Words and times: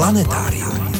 Planetárium. 0.00 0.92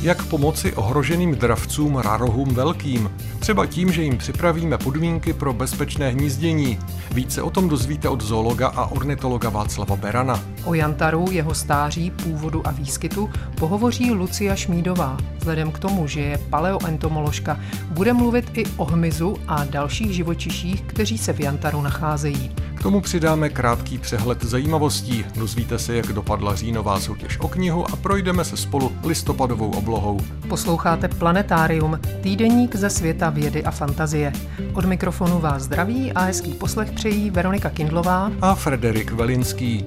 Jak 0.00 0.24
pomoci 0.24 0.72
ohroženým 0.72 1.34
dravcům 1.34 1.96
rarohům 1.96 2.54
velkým? 2.54 3.10
Třeba 3.48 3.66
tím, 3.66 3.92
že 3.92 4.02
jim 4.02 4.18
připravíme 4.18 4.78
podmínky 4.78 5.32
pro 5.32 5.52
bezpečné 5.52 6.08
hnízdění. 6.08 6.78
Více 7.14 7.42
o 7.42 7.50
tom 7.50 7.68
dozvíte 7.68 8.08
od 8.08 8.20
zoologa 8.20 8.68
a 8.68 8.86
ornitologa 8.86 9.48
Václava 9.48 9.96
Berana. 9.96 10.44
O 10.64 10.74
jantaru, 10.74 11.24
jeho 11.30 11.54
stáří, 11.54 12.10
původu 12.10 12.66
a 12.66 12.70
výskytu 12.70 13.30
pohovoří 13.54 14.10
Lucia 14.10 14.56
Šmídová. 14.56 15.16
Vzhledem 15.38 15.72
k 15.72 15.78
tomu, 15.78 16.06
že 16.06 16.20
je 16.20 16.38
paleoentomoložka, 16.38 17.60
bude 17.90 18.12
mluvit 18.12 18.50
i 18.58 18.64
o 18.76 18.84
hmyzu 18.84 19.36
a 19.46 19.64
dalších 19.64 20.14
živočiších, 20.14 20.82
kteří 20.82 21.18
se 21.18 21.32
v 21.32 21.40
jantaru 21.40 21.82
nacházejí. 21.82 22.54
K 22.74 22.82
tomu 22.82 23.00
přidáme 23.00 23.48
krátký 23.48 23.98
přehled 23.98 24.44
zajímavostí. 24.44 25.24
Dozvíte 25.36 25.78
se, 25.78 25.96
jak 25.96 26.06
dopadla 26.12 26.54
říjnová 26.54 27.00
soutěž 27.00 27.38
o 27.40 27.48
knihu 27.48 27.92
a 27.92 27.96
projdeme 27.96 28.44
se 28.44 28.56
spolu 28.56 28.92
listopadovou 29.04 29.70
oblohou. 29.70 30.20
Posloucháte 30.48 31.08
Planetárium, 31.08 32.00
týdeník 32.20 32.76
ze 32.76 32.90
světa 32.90 33.30
vědy 33.38 33.64
a 33.64 33.70
fantazie. 33.70 34.32
Od 34.74 34.84
mikrofonu 34.84 35.38
vás 35.38 35.62
zdraví 35.62 36.12
a 36.12 36.20
hezký 36.20 36.52
poslech 36.52 36.92
přejí 36.92 37.30
Veronika 37.30 37.70
Kindlová 37.70 38.32
a 38.40 38.54
Frederik 38.54 39.12
Velinský. 39.12 39.84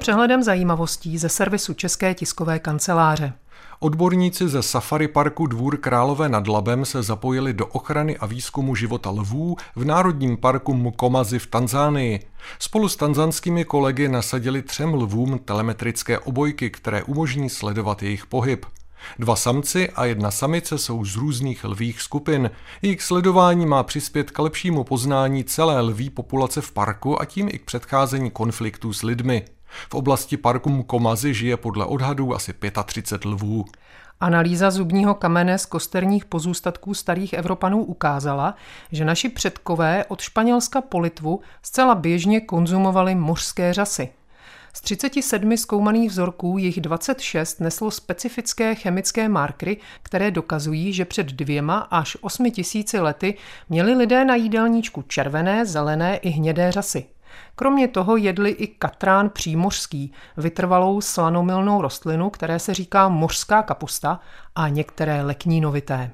Přehledem 0.00 0.42
zajímavostí 0.42 1.18
ze 1.18 1.28
servisu 1.28 1.74
České 1.74 2.14
tiskové 2.14 2.58
kanceláře. 2.58 3.32
Odborníci 3.80 4.48
ze 4.48 4.62
Safari 4.62 5.08
parku 5.08 5.46
Dvůr 5.46 5.76
Králové 5.76 6.28
nad 6.28 6.48
Labem 6.48 6.84
se 6.84 7.02
zapojili 7.02 7.52
do 7.52 7.66
ochrany 7.66 8.16
a 8.16 8.26
výzkumu 8.26 8.74
života 8.74 9.10
lvů 9.10 9.56
v 9.76 9.84
Národním 9.84 10.36
parku 10.36 10.74
Mkomazi 10.74 11.38
v 11.38 11.46
Tanzánii. 11.46 12.20
Spolu 12.58 12.88
s 12.88 12.96
tanzanskými 12.96 13.64
kolegy 13.64 14.08
nasadili 14.08 14.62
třem 14.62 14.94
lvům 14.94 15.38
telemetrické 15.38 16.18
obojky, 16.18 16.70
které 16.70 17.02
umožní 17.02 17.50
sledovat 17.50 18.02
jejich 18.02 18.26
pohyb. 18.26 18.66
Dva 19.18 19.36
samci 19.36 19.90
a 19.90 20.04
jedna 20.04 20.30
samice 20.30 20.78
jsou 20.78 21.04
z 21.04 21.16
různých 21.16 21.64
lvých 21.64 22.00
skupin. 22.00 22.50
Jejich 22.82 23.02
sledování 23.02 23.66
má 23.66 23.82
přispět 23.82 24.30
k 24.30 24.38
lepšímu 24.38 24.84
poznání 24.84 25.44
celé 25.44 25.80
lví 25.80 26.10
populace 26.10 26.60
v 26.60 26.72
parku 26.72 27.20
a 27.20 27.24
tím 27.24 27.48
i 27.48 27.58
k 27.58 27.64
předcházení 27.64 28.30
konfliktů 28.30 28.92
s 28.92 29.02
lidmi. 29.02 29.44
V 29.90 29.94
oblasti 29.94 30.36
parku 30.36 30.70
Mkomazy 30.70 31.34
žije 31.34 31.56
podle 31.56 31.84
odhadů 31.84 32.34
asi 32.34 32.54
35 32.84 33.30
lvů. 33.30 33.64
Analýza 34.20 34.70
zubního 34.70 35.14
kamene 35.14 35.58
z 35.58 35.66
kosterních 35.66 36.24
pozůstatků 36.24 36.94
starých 36.94 37.32
Evropanů 37.32 37.84
ukázala, 37.84 38.54
že 38.92 39.04
naši 39.04 39.28
předkové 39.28 40.04
od 40.08 40.20
Španělska 40.20 40.80
po 40.80 40.98
Litvu 40.98 41.40
zcela 41.62 41.94
běžně 41.94 42.40
konzumovali 42.40 43.14
mořské 43.14 43.72
řasy. 43.72 44.08
Z 44.72 44.80
37 44.80 45.56
zkoumaných 45.56 46.10
vzorků 46.10 46.58
jich 46.58 46.80
26 46.80 47.60
neslo 47.60 47.90
specifické 47.90 48.74
chemické 48.74 49.28
markry, 49.28 49.76
které 50.02 50.30
dokazují, 50.30 50.92
že 50.92 51.04
před 51.04 51.26
dvěma 51.26 51.78
až 51.78 52.16
osmi 52.20 52.50
tisíci 52.50 53.00
lety 53.00 53.34
měli 53.68 53.94
lidé 53.94 54.24
na 54.24 54.34
jídelníčku 54.34 55.02
červené, 55.02 55.66
zelené 55.66 56.16
i 56.16 56.28
hnědé 56.28 56.72
řasy. 56.72 57.06
Kromě 57.56 57.88
toho 57.88 58.16
jedli 58.16 58.50
i 58.50 58.66
katrán 58.66 59.30
přímořský, 59.30 60.12
vytrvalou 60.36 61.00
slanomilnou 61.00 61.82
rostlinu, 61.82 62.30
které 62.30 62.58
se 62.58 62.74
říká 62.74 63.08
mořská 63.08 63.62
kapusta 63.62 64.20
a 64.54 64.68
některé 64.68 65.22
leknínovité. 65.22 66.10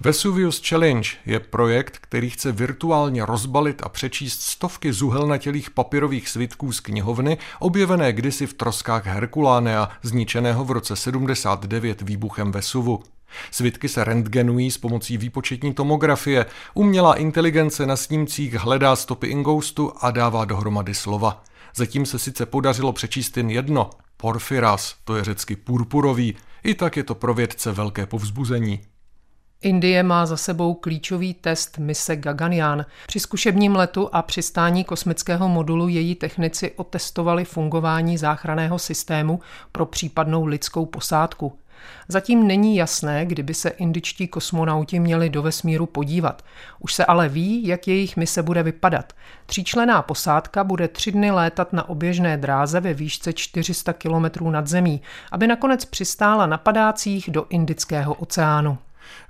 Vesuvius 0.00 0.68
Challenge 0.68 1.08
je 1.26 1.40
projekt, 1.40 1.98
který 1.98 2.30
chce 2.30 2.52
virtuálně 2.52 3.26
rozbalit 3.26 3.82
a 3.82 3.88
přečíst 3.88 4.42
stovky 4.42 4.92
zuhelnatělých 4.92 5.70
papírových 5.70 6.28
svitků 6.28 6.72
z 6.72 6.80
knihovny, 6.80 7.38
objevené 7.58 8.12
kdysi 8.12 8.46
v 8.46 8.54
troskách 8.54 9.06
Herkulánea, 9.06 9.88
zničeného 10.02 10.64
v 10.64 10.70
roce 10.70 10.96
79 10.96 12.02
výbuchem 12.02 12.52
Vesuvu. 12.52 13.02
Svitky 13.50 13.88
se 13.88 14.04
rentgenují 14.04 14.70
s 14.70 14.78
pomocí 14.78 15.16
výpočetní 15.16 15.74
tomografie. 15.74 16.46
Umělá 16.74 17.14
inteligence 17.14 17.86
na 17.86 17.96
snímcích 17.96 18.54
hledá 18.54 18.96
stopy 18.96 19.26
ingoustu 19.26 19.92
a 20.00 20.10
dává 20.10 20.44
dohromady 20.44 20.94
slova. 20.94 21.42
Zatím 21.76 22.06
se 22.06 22.18
sice 22.18 22.46
podařilo 22.46 22.92
přečíst 22.92 23.36
jen 23.36 23.50
jedno. 23.50 23.90
Porfiras, 24.16 24.96
to 25.04 25.16
je 25.16 25.24
řecky 25.24 25.56
purpurový. 25.56 26.36
I 26.64 26.74
tak 26.74 26.96
je 26.96 27.04
to 27.04 27.14
pro 27.14 27.34
vědce 27.34 27.72
velké 27.72 28.06
povzbuzení. 28.06 28.80
Indie 29.62 30.02
má 30.02 30.26
za 30.26 30.36
sebou 30.36 30.74
klíčový 30.74 31.34
test 31.34 31.78
mise 31.78 32.16
Gaganyaan. 32.16 32.86
Při 33.06 33.20
zkušebním 33.20 33.76
letu 33.76 34.08
a 34.12 34.22
přistání 34.22 34.84
kosmického 34.84 35.48
modulu 35.48 35.88
její 35.88 36.14
technici 36.14 36.72
otestovali 36.76 37.44
fungování 37.44 38.18
záchraného 38.18 38.78
systému 38.78 39.40
pro 39.72 39.86
případnou 39.86 40.46
lidskou 40.46 40.86
posádku. 40.86 41.58
Zatím 42.08 42.46
není 42.46 42.76
jasné, 42.76 43.26
kdyby 43.26 43.54
se 43.54 43.68
indičtí 43.68 44.28
kosmonauti 44.28 45.00
měli 45.00 45.30
do 45.30 45.42
vesmíru 45.42 45.86
podívat. 45.86 46.44
Už 46.78 46.94
se 46.94 47.04
ale 47.04 47.28
ví, 47.28 47.66
jak 47.66 47.88
jejich 47.88 48.16
mise 48.16 48.42
bude 48.42 48.62
vypadat. 48.62 49.12
Tříčlená 49.46 50.02
posádka 50.02 50.64
bude 50.64 50.88
tři 50.88 51.12
dny 51.12 51.30
létat 51.30 51.72
na 51.72 51.88
oběžné 51.88 52.36
dráze 52.36 52.80
ve 52.80 52.94
výšce 52.94 53.32
400 53.32 53.92
km 53.92 54.50
nad 54.50 54.66
zemí, 54.66 55.02
aby 55.32 55.46
nakonec 55.46 55.84
přistála 55.84 56.46
na 56.46 56.58
padácích 56.58 57.30
do 57.30 57.46
Indického 57.48 58.14
oceánu. 58.14 58.78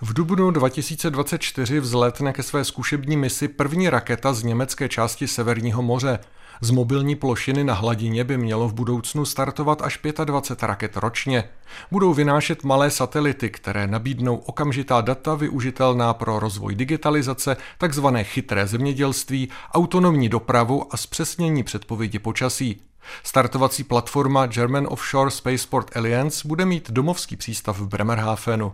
V 0.01 0.13
dubnu 0.13 0.51
2024 0.51 1.81
vzletne 1.81 2.33
ke 2.33 2.43
své 2.43 2.65
zkušební 2.65 3.17
misi 3.17 3.49
první 3.49 3.91
raketa 3.91 4.33
z 4.33 4.43
německé 4.43 4.89
části 4.89 5.29
Severního 5.29 5.83
moře. 5.83 6.19
Z 6.61 6.71
mobilní 6.71 7.17
plošiny 7.17 7.65
na 7.65 7.75
hladině 7.75 8.25
by 8.25 8.39
mělo 8.39 8.69
v 8.69 8.75
budoucnu 8.75 9.25
startovat 9.25 9.83
až 9.83 9.99
25 10.25 10.67
raket 10.67 10.97
ročně. 10.97 11.45
Budou 11.91 12.15
vynášet 12.15 12.65
malé 12.65 12.91
satelity, 12.91 13.51
které 13.51 13.87
nabídnou 13.87 14.37
okamžitá 14.37 15.01
data 15.01 15.35
využitelná 15.35 16.15
pro 16.15 16.39
rozvoj 16.39 16.75
digitalizace, 16.75 17.57
takzvané 17.79 18.25
chytré 18.25 18.67
zemědělství, 18.67 19.49
autonomní 19.73 20.29
dopravu 20.29 20.95
a 20.95 20.97
zpřesnění 20.97 21.63
předpovědi 21.63 22.19
počasí. 22.19 22.81
Startovací 23.23 23.85
platforma 23.85 24.47
German 24.47 24.87
Offshore 24.91 25.31
Spaceport 25.31 25.97
Alliance 25.97 26.49
bude 26.49 26.65
mít 26.65 26.91
domovský 26.91 27.37
přístav 27.37 27.79
v 27.79 27.89
Bremerhavenu. 27.89 28.73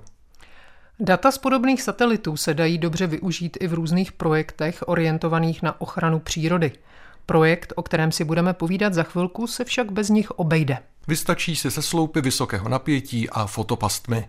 Data 1.00 1.31
z 1.31 1.38
podobných 1.38 1.82
satelitů 1.82 2.37
se 2.37 2.54
dají 2.54 2.78
dobře 2.78 3.06
využít 3.06 3.56
i 3.60 3.66
v 3.66 3.75
různých 3.75 4.12
projektech 4.12 4.84
orientovaných 4.87 5.62
na 5.62 5.81
ochranu 5.81 6.19
přírody. 6.19 6.72
Projekt, 7.27 7.72
o 7.77 7.83
kterém 7.83 8.12
si 8.12 8.25
budeme 8.25 8.53
povídat 8.53 8.94
za 8.94 9.03
chvilku, 9.03 9.47
se 9.47 9.65
však 9.65 9.93
bez 9.93 10.09
nich 10.09 10.31
obejde. 10.31 10.78
Vystačí 11.09 11.56
se 11.56 11.71
se 11.71 11.83
sloupy 11.83 12.21
vysokého 12.21 12.69
napětí 12.69 13.31
a 13.31 13.47
fotopastmy. 13.47 14.25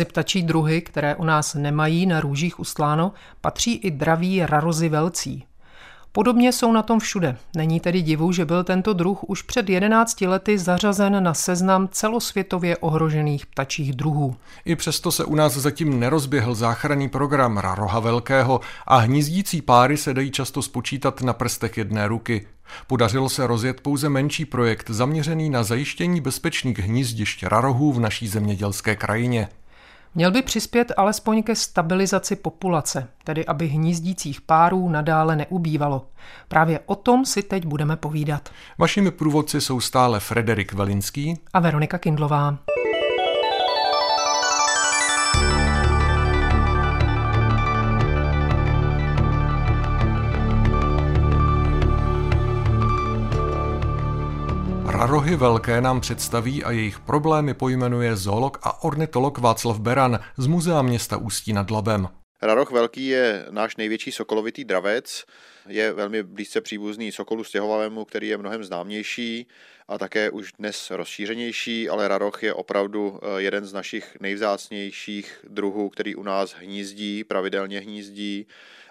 Mezi 0.00 0.08
ptačí 0.08 0.42
druhy, 0.42 0.80
které 0.80 1.14
u 1.14 1.24
nás 1.24 1.54
nemají 1.54 2.06
na 2.06 2.20
růžích 2.20 2.60
usláno, 2.60 3.12
patří 3.40 3.74
i 3.76 3.90
draví 3.90 4.46
rarozy 4.46 4.88
velcí. 4.88 5.44
Podobně 6.12 6.52
jsou 6.52 6.72
na 6.72 6.82
tom 6.82 7.00
všude. 7.00 7.36
Není 7.56 7.80
tedy 7.80 8.02
divu, 8.02 8.32
že 8.32 8.44
byl 8.44 8.64
tento 8.64 8.92
druh 8.92 9.24
už 9.24 9.42
před 9.42 9.68
11 9.68 10.20
lety 10.20 10.58
zařazen 10.58 11.22
na 11.22 11.34
seznam 11.34 11.88
celosvětově 11.92 12.76
ohrožených 12.76 13.46
ptačích 13.46 13.92
druhů. 13.92 14.36
I 14.64 14.76
přesto 14.76 15.12
se 15.12 15.24
u 15.24 15.34
nás 15.34 15.52
zatím 15.52 16.00
nerozběhl 16.00 16.54
záchranný 16.54 17.08
program 17.08 17.58
raroha 17.58 18.00
velkého 18.00 18.60
a 18.86 18.96
hnízdící 18.96 19.62
páry 19.62 19.96
se 19.96 20.14
dají 20.14 20.30
často 20.30 20.62
spočítat 20.62 21.22
na 21.22 21.32
prstech 21.32 21.78
jedné 21.78 22.08
ruky. 22.08 22.46
Podařilo 22.86 23.28
se 23.28 23.46
rozjet 23.46 23.80
pouze 23.80 24.08
menší 24.08 24.44
projekt 24.44 24.90
zaměřený 24.90 25.50
na 25.50 25.62
zajištění 25.62 26.20
bezpečných 26.20 26.78
hnízdišť 26.78 27.42
rarohů 27.42 27.92
v 27.92 28.00
naší 28.00 28.28
zemědělské 28.28 28.96
krajině. 28.96 29.48
Měl 30.14 30.30
by 30.30 30.42
přispět 30.42 30.92
alespoň 30.96 31.42
ke 31.42 31.56
stabilizaci 31.56 32.36
populace, 32.36 33.08
tedy 33.24 33.46
aby 33.46 33.66
hnízdících 33.66 34.40
párů 34.40 34.88
nadále 34.88 35.36
neubývalo. 35.36 36.06
Právě 36.48 36.80
o 36.86 36.94
tom 36.94 37.24
si 37.24 37.42
teď 37.42 37.66
budeme 37.66 37.96
povídat. 37.96 38.48
Vašimi 38.78 39.10
průvodci 39.10 39.60
jsou 39.60 39.80
stále 39.80 40.20
Frederik 40.20 40.72
Velinský 40.72 41.38
a 41.52 41.60
Veronika 41.60 41.98
Kindlová. 41.98 42.58
Rarohy 55.00 55.36
velké 55.36 55.80
nám 55.80 56.00
představí 56.00 56.64
a 56.64 56.70
jejich 56.70 57.00
problémy 57.00 57.54
pojmenuje 57.54 58.16
zoolog 58.16 58.58
a 58.62 58.84
ornitolog 58.84 59.38
Václav 59.38 59.80
Beran 59.80 60.20
z 60.38 60.46
Muzea 60.46 60.82
města 60.82 61.16
Ústí 61.16 61.52
nad 61.52 61.70
Labem. 61.70 62.08
Raroch 62.42 62.70
velký 62.70 63.06
je 63.06 63.46
náš 63.50 63.76
největší 63.76 64.12
sokolovitý 64.12 64.64
dravec, 64.64 65.24
je 65.68 65.92
velmi 65.92 66.22
blízce 66.22 66.60
příbuzný 66.60 67.12
sokolu 67.12 67.44
stěhovavému, 67.44 68.04
který 68.04 68.28
je 68.28 68.38
mnohem 68.38 68.64
známější 68.64 69.46
a 69.88 69.98
také 69.98 70.30
už 70.30 70.52
dnes 70.58 70.90
rozšířenější, 70.90 71.88
ale 71.88 72.08
raroch 72.08 72.42
je 72.42 72.54
opravdu 72.54 73.20
eh, 73.22 73.42
jeden 73.42 73.66
z 73.66 73.72
našich 73.72 74.16
nejvzácnějších 74.20 75.44
druhů, 75.48 75.88
který 75.88 76.14
u 76.14 76.22
nás 76.22 76.54
hnízdí, 76.54 77.24
pravidelně 77.24 77.80
hnízdí 77.80 78.46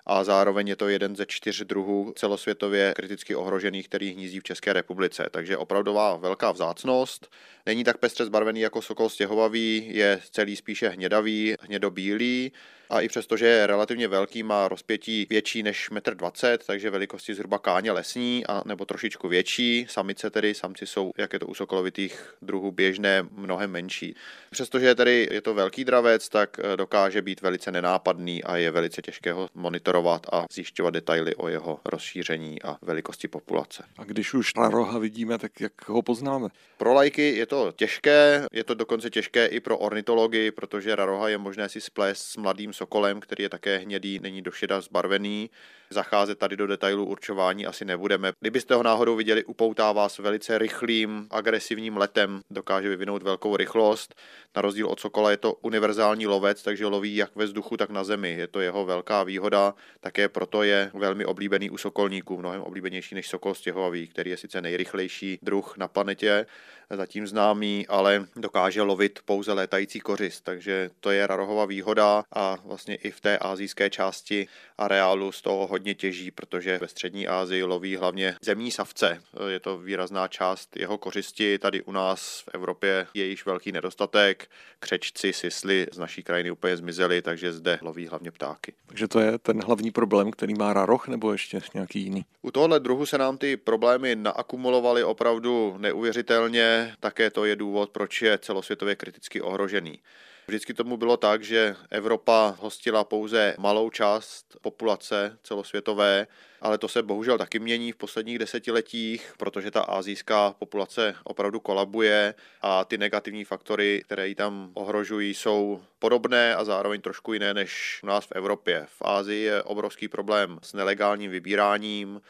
a 0.09 0.23
zároveň 0.23 0.67
je 0.67 0.75
to 0.75 0.87
jeden 0.89 1.15
ze 1.15 1.25
čtyř 1.25 1.61
druhů 1.61 2.13
celosvětově 2.15 2.93
kriticky 2.95 3.35
ohrožených, 3.35 3.87
který 3.87 4.11
hnízdí 4.11 4.39
v 4.39 4.43
České 4.43 4.73
republice. 4.73 5.27
Takže 5.31 5.57
opravdová 5.57 6.15
velká 6.15 6.51
vzácnost. 6.51 7.31
Není 7.65 7.83
tak 7.83 7.97
pestře 7.97 8.25
zbarvený 8.25 8.59
jako 8.59 8.81
sokol 8.81 9.09
stěhovavý, 9.09 9.89
je 9.91 10.21
celý 10.31 10.55
spíše 10.55 10.89
hnědavý, 10.89 11.55
hnědobílý 11.61 12.51
a 12.89 13.01
i 13.01 13.07
přesto, 13.07 13.37
že 13.37 13.45
je 13.45 13.67
relativně 13.67 14.07
velký, 14.07 14.43
má 14.43 14.67
rozpětí 14.67 15.27
větší 15.29 15.63
než 15.63 15.91
1,20 15.91 16.51
m, 16.51 16.57
takže 16.65 16.89
velikosti 16.89 17.33
zhruba 17.33 17.59
káně 17.59 17.91
lesní 17.91 18.47
a 18.47 18.61
nebo 18.65 18.85
trošičku 18.85 19.27
větší. 19.27 19.85
Samice 19.89 20.29
tedy, 20.29 20.53
samci 20.53 20.87
jsou, 20.87 21.11
jak 21.17 21.33
je 21.33 21.39
to 21.39 21.47
u 21.47 21.53
sokolovitých 21.53 22.33
druhů 22.41 22.71
běžné, 22.71 23.25
mnohem 23.31 23.71
menší. 23.71 24.15
Přestože 24.49 24.95
tedy 24.95 25.27
je 25.31 25.41
to 25.41 25.53
velký 25.53 25.85
dravec, 25.85 26.29
tak 26.29 26.59
eh, 26.59 26.77
dokáže 26.77 27.21
být 27.21 27.41
velice 27.41 27.71
nenápadný 27.71 28.43
a 28.43 28.57
je 28.57 28.71
velice 28.71 29.01
těžké 29.01 29.33
ho 29.33 29.49
monitorovat 29.53 30.27
a 30.31 30.45
zjišťovat 30.51 30.93
detaily 30.93 31.35
o 31.35 31.47
jeho 31.47 31.79
rozšíření 31.85 32.61
a 32.61 32.77
velikosti 32.81 33.27
populace. 33.27 33.83
A 33.97 34.03
když 34.03 34.33
už 34.33 34.51
roha 34.69 34.99
vidíme, 34.99 35.37
tak 35.37 35.61
jak 35.61 35.89
ho 35.89 36.01
poznáme? 36.01 36.47
Pro 36.77 36.93
lajky 36.93 37.35
je 37.35 37.45
to 37.45 37.71
těžké, 37.75 38.45
je 38.51 38.63
to 38.63 38.73
dokonce 38.73 39.09
těžké 39.09 39.45
i 39.45 39.59
pro 39.59 39.77
ornitology, 39.77 40.51
protože 40.51 40.95
raroha 40.95 41.29
je 41.29 41.37
možné 41.37 41.69
si 41.69 41.81
splést 41.81 42.21
s 42.21 42.37
mladým 42.37 42.73
sokolem, 42.79 43.19
který 43.19 43.43
je 43.43 43.49
také 43.49 43.77
hnědý, 43.77 44.19
není 44.19 44.41
do 44.41 44.51
šeda 44.51 44.81
zbarvený. 44.81 45.49
Zacházet 45.89 46.37
tady 46.37 46.57
do 46.57 46.67
detailu 46.67 47.05
určování 47.05 47.65
asi 47.65 47.85
nebudeme. 47.85 48.31
Kdybyste 48.39 48.75
ho 48.75 48.83
náhodou 48.83 49.15
viděli, 49.15 49.43
upoutá 49.43 49.91
vás 49.91 50.17
velice 50.17 50.57
rychlým, 50.57 51.27
agresivním 51.31 51.97
letem, 51.97 52.41
dokáže 52.49 52.89
vyvinout 52.89 53.23
velkou 53.23 53.57
rychlost. 53.57 54.15
Na 54.55 54.61
rozdíl 54.61 54.87
od 54.87 54.99
sokola 54.99 55.31
je 55.31 55.37
to 55.37 55.53
univerzální 55.53 56.27
lovec, 56.27 56.63
takže 56.63 56.85
loví 56.85 57.15
jak 57.15 57.35
ve 57.35 57.45
vzduchu, 57.45 57.77
tak 57.77 57.89
na 57.89 58.03
zemi. 58.03 58.31
Je 58.37 58.47
to 58.47 58.59
jeho 58.59 58.85
velká 58.85 59.23
výhoda, 59.23 59.73
také 59.99 60.29
proto 60.29 60.63
je 60.63 60.91
velmi 60.93 61.25
oblíbený 61.25 61.69
u 61.69 61.77
sokolníků, 61.77 62.37
mnohem 62.37 62.61
oblíbenější 62.61 63.15
než 63.15 63.27
sokol 63.29 63.53
stěhovavý, 63.53 64.07
který 64.07 64.29
je 64.31 64.37
sice 64.37 64.61
nejrychlejší 64.61 65.39
druh 65.41 65.77
na 65.77 65.87
planetě, 65.87 66.45
zatím 66.89 67.27
známý, 67.27 67.87
ale 67.87 68.25
dokáže 68.35 68.81
lovit 68.81 69.19
pouze 69.25 69.53
létající 69.53 69.99
kořist, 69.99 70.41
takže 70.43 70.89
to 70.99 71.11
je 71.11 71.27
rarohova 71.27 71.65
výhoda 71.65 72.23
a 72.35 72.57
vlastně 72.69 72.95
i 72.95 73.11
v 73.11 73.21
té 73.21 73.37
azijské 73.37 73.89
části 73.89 74.47
areálu 74.77 75.31
z 75.31 75.41
toho 75.41 75.67
hodně 75.67 75.95
těží, 75.95 76.31
protože 76.31 76.77
ve 76.77 76.87
střední 76.87 77.27
Asii 77.27 77.63
loví 77.63 77.95
hlavně 77.95 78.35
zemní 78.41 78.71
savce. 78.71 79.21
Je 79.47 79.59
to 79.59 79.77
výrazná 79.77 80.27
část 80.27 80.77
jeho 80.77 80.97
kořisti, 80.97 81.59
tady 81.59 81.81
u 81.81 81.91
nás 81.91 82.43
v 82.45 82.49
Evropě 82.53 83.07
je 83.13 83.25
již 83.25 83.45
velký 83.45 83.71
nedostatek, 83.71 84.49
křečci, 84.79 85.33
sisly 85.33 85.87
z 85.91 85.97
naší 85.97 86.23
krajiny 86.23 86.51
úplně 86.51 86.77
zmizely, 86.77 87.21
takže 87.21 87.53
zde 87.53 87.79
loví 87.81 88.07
hlavně 88.07 88.31
ptáky. 88.31 88.73
Takže 88.85 89.07
to 89.07 89.19
je 89.19 89.37
ten 89.37 89.63
hlavní 89.63 89.91
problém, 89.91 90.31
který 90.31 90.53
má 90.53 90.73
raroch, 90.73 91.07
nebo 91.07 91.31
ještě 91.31 91.59
nějaký 91.73 91.99
jiný? 91.99 92.25
U 92.41 92.51
tohohle 92.51 92.79
druhu 92.79 93.05
se 93.05 93.17
nám 93.17 93.37
ty 93.37 93.57
problémy 93.57 94.15
naakumulovaly 94.15 95.03
opravdu 95.03 95.75
neuvěřitelně, 95.77 96.93
také 96.99 97.29
to 97.29 97.45
je 97.45 97.55
důvod, 97.55 97.89
proč 97.89 98.21
je 98.21 98.37
celosvětově 98.37 98.95
kriticky 98.95 99.41
ohrožený. 99.41 99.99
Vždycky 100.49 100.73
tomu 100.73 100.97
bylo 100.97 101.17
tak, 101.17 101.43
že 101.43 101.75
Evropa 101.89 102.55
hostila 102.59 103.03
pouze 103.03 103.55
malou 103.57 103.89
část 103.89 104.57
populace 104.61 105.37
celosvětové, 105.43 106.27
ale 106.61 106.77
to 106.77 106.87
se 106.87 107.03
bohužel 107.03 107.37
taky 107.37 107.59
mění 107.59 107.91
v 107.91 107.95
posledních 107.95 108.39
desetiletích, 108.39 109.33
protože 109.37 109.71
ta 109.71 109.81
azijská 109.81 110.55
populace 110.59 111.15
opravdu 111.23 111.59
kolabuje 111.59 112.33
a 112.61 112.85
ty 112.85 112.97
negativní 112.97 113.43
faktory, 113.45 114.01
které 114.05 114.27
ji 114.27 114.35
tam 114.35 114.71
ohrožují, 114.73 115.33
jsou 115.33 115.81
podobné 115.99 116.55
a 116.55 116.63
zároveň 116.63 117.01
trošku 117.01 117.33
jiné 117.33 117.53
než 117.53 117.99
u 118.03 118.07
nás 118.07 118.25
v 118.25 118.31
Evropě. 118.31 118.85
V 118.89 119.01
Ázii 119.01 119.43
je 119.43 119.63
obrovský 119.63 120.07
problém 120.07 120.59
s 120.61 120.73
nelegálním 120.73 121.31
vybíráním, 121.31 122.21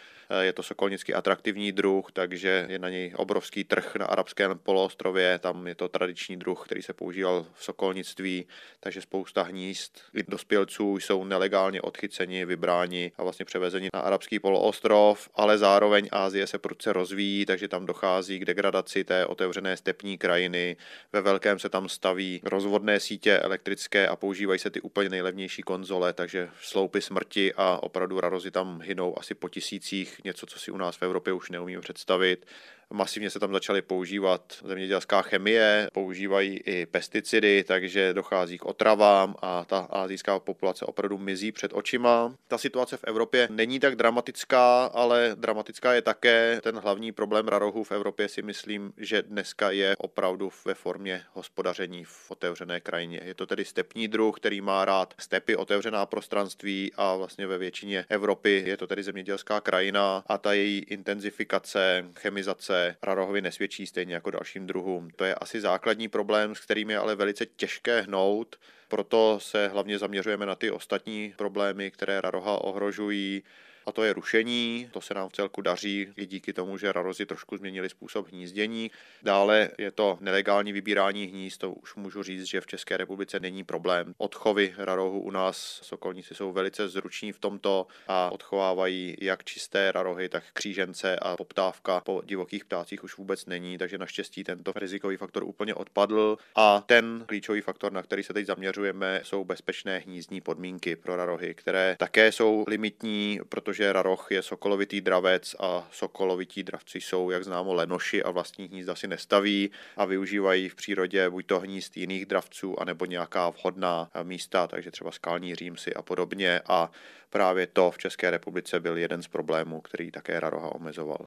je 0.42 0.54
to 0.54 0.64
sokolnický 0.64 1.14
atraktivní 1.14 1.72
druh, 1.72 2.12
takže 2.12 2.66
je 2.70 2.80
na 2.80 2.90
něj 2.90 3.14
obrovský 3.16 3.64
trh 3.64 3.96
na 3.96 4.06
arabském 4.06 4.60
poloostrově, 4.60 5.40
tam 5.40 5.68
je 5.68 5.76
to 5.76 5.88
tradiční 5.88 6.38
druh, 6.38 6.66
který 6.66 6.82
se 6.82 6.94
používal 6.94 7.46
v 7.54 7.64
sokolnictví, 7.64 8.48
takže 8.80 9.02
spousta 9.02 9.42
hnízd 9.42 10.00
i 10.14 10.24
dospělců 10.24 11.00
jsou 11.00 11.24
nelegálně 11.24 11.82
odchyceni, 11.82 12.46
vybráni 12.46 13.12
a 13.18 13.24
vlastně 13.24 13.46
převezeni 13.46 13.90
na 13.94 14.00
arabský 14.20 14.40
poloostrov, 14.40 15.30
ale 15.36 15.58
zároveň 15.58 16.10
Ázie 16.12 16.48
se 16.48 16.58
prudce 16.58 16.94
rozvíjí, 16.94 17.46
takže 17.46 17.68
tam 17.68 17.86
dochází 17.86 18.40
k 18.40 18.46
degradaci 18.46 19.04
té 19.04 19.26
otevřené 19.26 19.78
stepní 19.78 20.18
krajiny. 20.18 20.78
Ve 21.14 21.22
velkém 21.22 21.60
se 21.60 21.70
tam 21.70 21.90
staví 21.90 22.42
rozvodné 22.44 23.00
sítě 23.00 23.40
elektrické 23.40 24.08
a 24.08 24.16
používají 24.16 24.60
se 24.60 24.70
ty 24.70 24.82
úplně 24.82 25.10
nejlevnější 25.10 25.62
konzole, 25.62 26.14
takže 26.14 26.50
sloupy 26.62 27.02
smrti 27.02 27.54
a 27.56 27.80
opravdu 27.84 28.20
rarozy 28.20 28.52
tam 28.52 28.82
hynou 28.82 29.20
asi 29.20 29.36
po 29.36 29.50
tisících 29.50 30.22
něco, 30.24 30.46
co 30.46 30.60
si 30.60 30.72
u 30.72 30.78
nás 30.78 30.96
v 30.96 31.04
Evropě 31.04 31.34
už 31.34 31.50
neumíme 31.50 31.82
představit. 31.82 32.46
Masivně 32.94 33.30
se 33.30 33.40
tam 33.40 33.54
začaly 33.54 33.82
používat 33.82 34.54
zemědělská 34.66 35.22
chemie, 35.22 35.90
používají 35.94 36.58
i 36.58 36.86
pesticidy, 36.86 37.64
takže 37.64 38.14
dochází 38.14 38.58
k 38.58 38.66
otravám 38.66 39.36
a 39.42 39.66
ta 39.66 39.80
azijská 39.80 40.40
populace 40.40 40.86
opravdu 40.86 41.18
mizí 41.18 41.52
před 41.52 41.72
očima. 41.74 42.36
Ta 42.48 42.58
situace 42.58 42.98
v 42.98 43.04
Evropě 43.04 43.48
není 43.52 43.80
tak 43.80 43.96
dramatická, 43.96 44.86
ale 44.86 45.32
dramatická 45.36 45.94
je 45.94 46.02
také 46.02 46.60
ten 46.64 46.80
hlavní 46.80 47.12
problém 47.12 47.48
rarohů 47.48 47.84
v 47.84 47.92
Evropě 47.92 48.28
si 48.28 48.42
myslím, 48.42 48.94
že 48.98 49.22
dneska 49.22 49.72
je 49.72 49.96
opravdu 49.98 50.52
ve 50.66 50.74
formě 50.74 51.24
hospodaření 51.34 52.04
v 52.04 52.32
otevřené 52.32 52.80
krajině. 52.80 53.22
Je 53.24 53.34
to 53.34 53.46
tedy 53.46 53.66
stepní 53.66 54.08
druh, 54.08 54.36
který 54.36 54.62
má 54.62 54.86
rád 54.86 55.14
stepy, 55.20 55.56
otevřená 55.56 56.06
prostranství 56.06 56.92
a 56.96 57.16
vlastně 57.16 57.48
ve 57.48 57.58
většině 57.58 58.06
Evropy 58.10 58.64
je 58.66 58.78
to 58.78 58.88
tedy 58.88 59.04
zemědělská 59.04 59.62
krajina 59.62 60.24
a 60.28 60.38
ta 60.38 60.54
její 60.54 60.80
intenzifikace, 60.80 62.06
chemizace 62.20 62.79
rarohovi 63.04 63.42
nesvědčí 63.42 63.88
stejně 63.88 64.14
jako 64.14 64.32
dalším 64.32 64.68
druhům. 64.68 65.10
To 65.16 65.24
je 65.26 65.36
asi 65.36 65.62
základní 65.62 66.08
problém, 66.08 66.56
s 66.56 66.60
kterým 66.60 66.90
je 66.90 66.98
ale 66.98 67.16
velice 67.16 67.46
těžké 67.46 68.02
hnout, 68.02 68.56
proto 68.88 69.40
se 69.42 69.68
hlavně 69.68 70.00
zaměřujeme 70.00 70.46
na 70.46 70.56
ty 70.56 70.72
ostatní 70.72 71.34
problémy, 71.38 71.92
které 71.92 72.22
raroha 72.22 72.64
ohrožují 72.64 73.44
a 73.90 73.92
to 73.92 74.04
je 74.04 74.14
rušení. 74.14 74.90
To 74.92 75.02
se 75.02 75.14
nám 75.14 75.30
v 75.30 75.34
celku 75.34 75.62
daří 75.62 76.08
i 76.18 76.26
díky 76.26 76.54
tomu, 76.54 76.78
že 76.78 76.92
rarozy 76.92 77.26
trošku 77.26 77.58
změnili 77.58 77.90
způsob 77.90 78.28
hnízdění. 78.28 78.92
Dále 79.24 79.70
je 79.78 79.92
to 79.92 80.18
nelegální 80.22 80.72
vybírání 80.72 81.26
hnízd, 81.26 81.60
to 81.60 81.72
už 81.72 81.96
můžu 81.96 82.24
říct, 82.24 82.44
že 82.44 82.62
v 82.62 82.68
České 82.68 82.98
republice 82.98 83.40
není 83.40 83.64
problém. 83.64 84.14
Odchovy 84.18 84.74
rarohu 84.78 85.20
u 85.20 85.32
nás 85.32 85.80
sokolníci 85.84 86.36
jsou 86.36 86.52
velice 86.52 86.90
zruční 86.90 87.32
v 87.32 87.40
tomto 87.40 87.88
a 88.08 88.32
odchovávají 88.32 89.16
jak 89.22 89.44
čisté 89.44 89.92
rarohy, 89.92 90.30
tak 90.30 90.44
křížence 90.54 91.16
a 91.22 91.38
poptávka 91.38 92.00
po 92.00 92.22
divokých 92.26 92.66
ptácích 92.66 93.04
už 93.04 93.18
vůbec 93.18 93.46
není, 93.46 93.78
takže 93.78 93.98
naštěstí 93.98 94.44
tento 94.44 94.72
rizikový 94.76 95.18
faktor 95.18 95.44
úplně 95.44 95.74
odpadl 95.76 96.38
a 96.56 96.84
ten 96.86 97.24
klíčový 97.28 97.62
faktor, 97.62 97.92
na 97.92 98.04
který 98.04 98.24
se 98.24 98.34
teď 98.34 98.46
zaměřujeme, 98.46 99.22
jsou 99.24 99.44
bezpečné 99.44 99.98
hnízdní 99.98 100.42
podmínky 100.42 100.96
pro 100.96 101.16
rarohy, 101.16 101.56
které 101.56 101.96
také 102.00 102.32
jsou 102.32 102.64
limitní, 102.68 103.40
protože 103.50 103.79
protože 103.80 103.94
raroch 103.94 104.28
je 104.32 104.42
sokolovitý 104.42 105.02
dravec 105.02 105.56
a 105.60 105.88
sokolovití 105.92 106.64
dravci 106.64 107.02
jsou, 107.02 107.30
jak 107.30 107.44
známo, 107.44 107.74
lenoši 107.74 108.24
a 108.24 108.32
vlastní 108.32 108.68
hnízda 108.68 108.96
si 108.96 109.08
nestaví 109.08 109.72
a 109.98 110.06
využívají 110.06 110.70
v 110.70 110.76
přírodě 110.76 111.30
buď 111.30 111.46
to 111.46 111.60
hnízd 111.60 111.98
jiných 111.98 112.26
dravců, 112.26 112.80
anebo 112.80 113.06
nějaká 113.06 113.50
vhodná 113.50 114.10
místa, 114.24 114.68
takže 114.68 114.92
třeba 114.92 115.12
skalní 115.12 115.56
římsy 115.56 115.94
a 115.94 116.02
podobně 116.02 116.62
a 116.68 116.92
právě 117.30 117.68
to 117.68 117.92
v 117.92 117.98
České 117.98 118.32
republice 118.32 118.80
byl 118.80 118.98
jeden 118.98 119.24
z 119.24 119.28
problémů, 119.28 119.82
který 119.82 120.12
také 120.12 120.40
raroha 120.40 120.76
omezoval. 120.76 121.26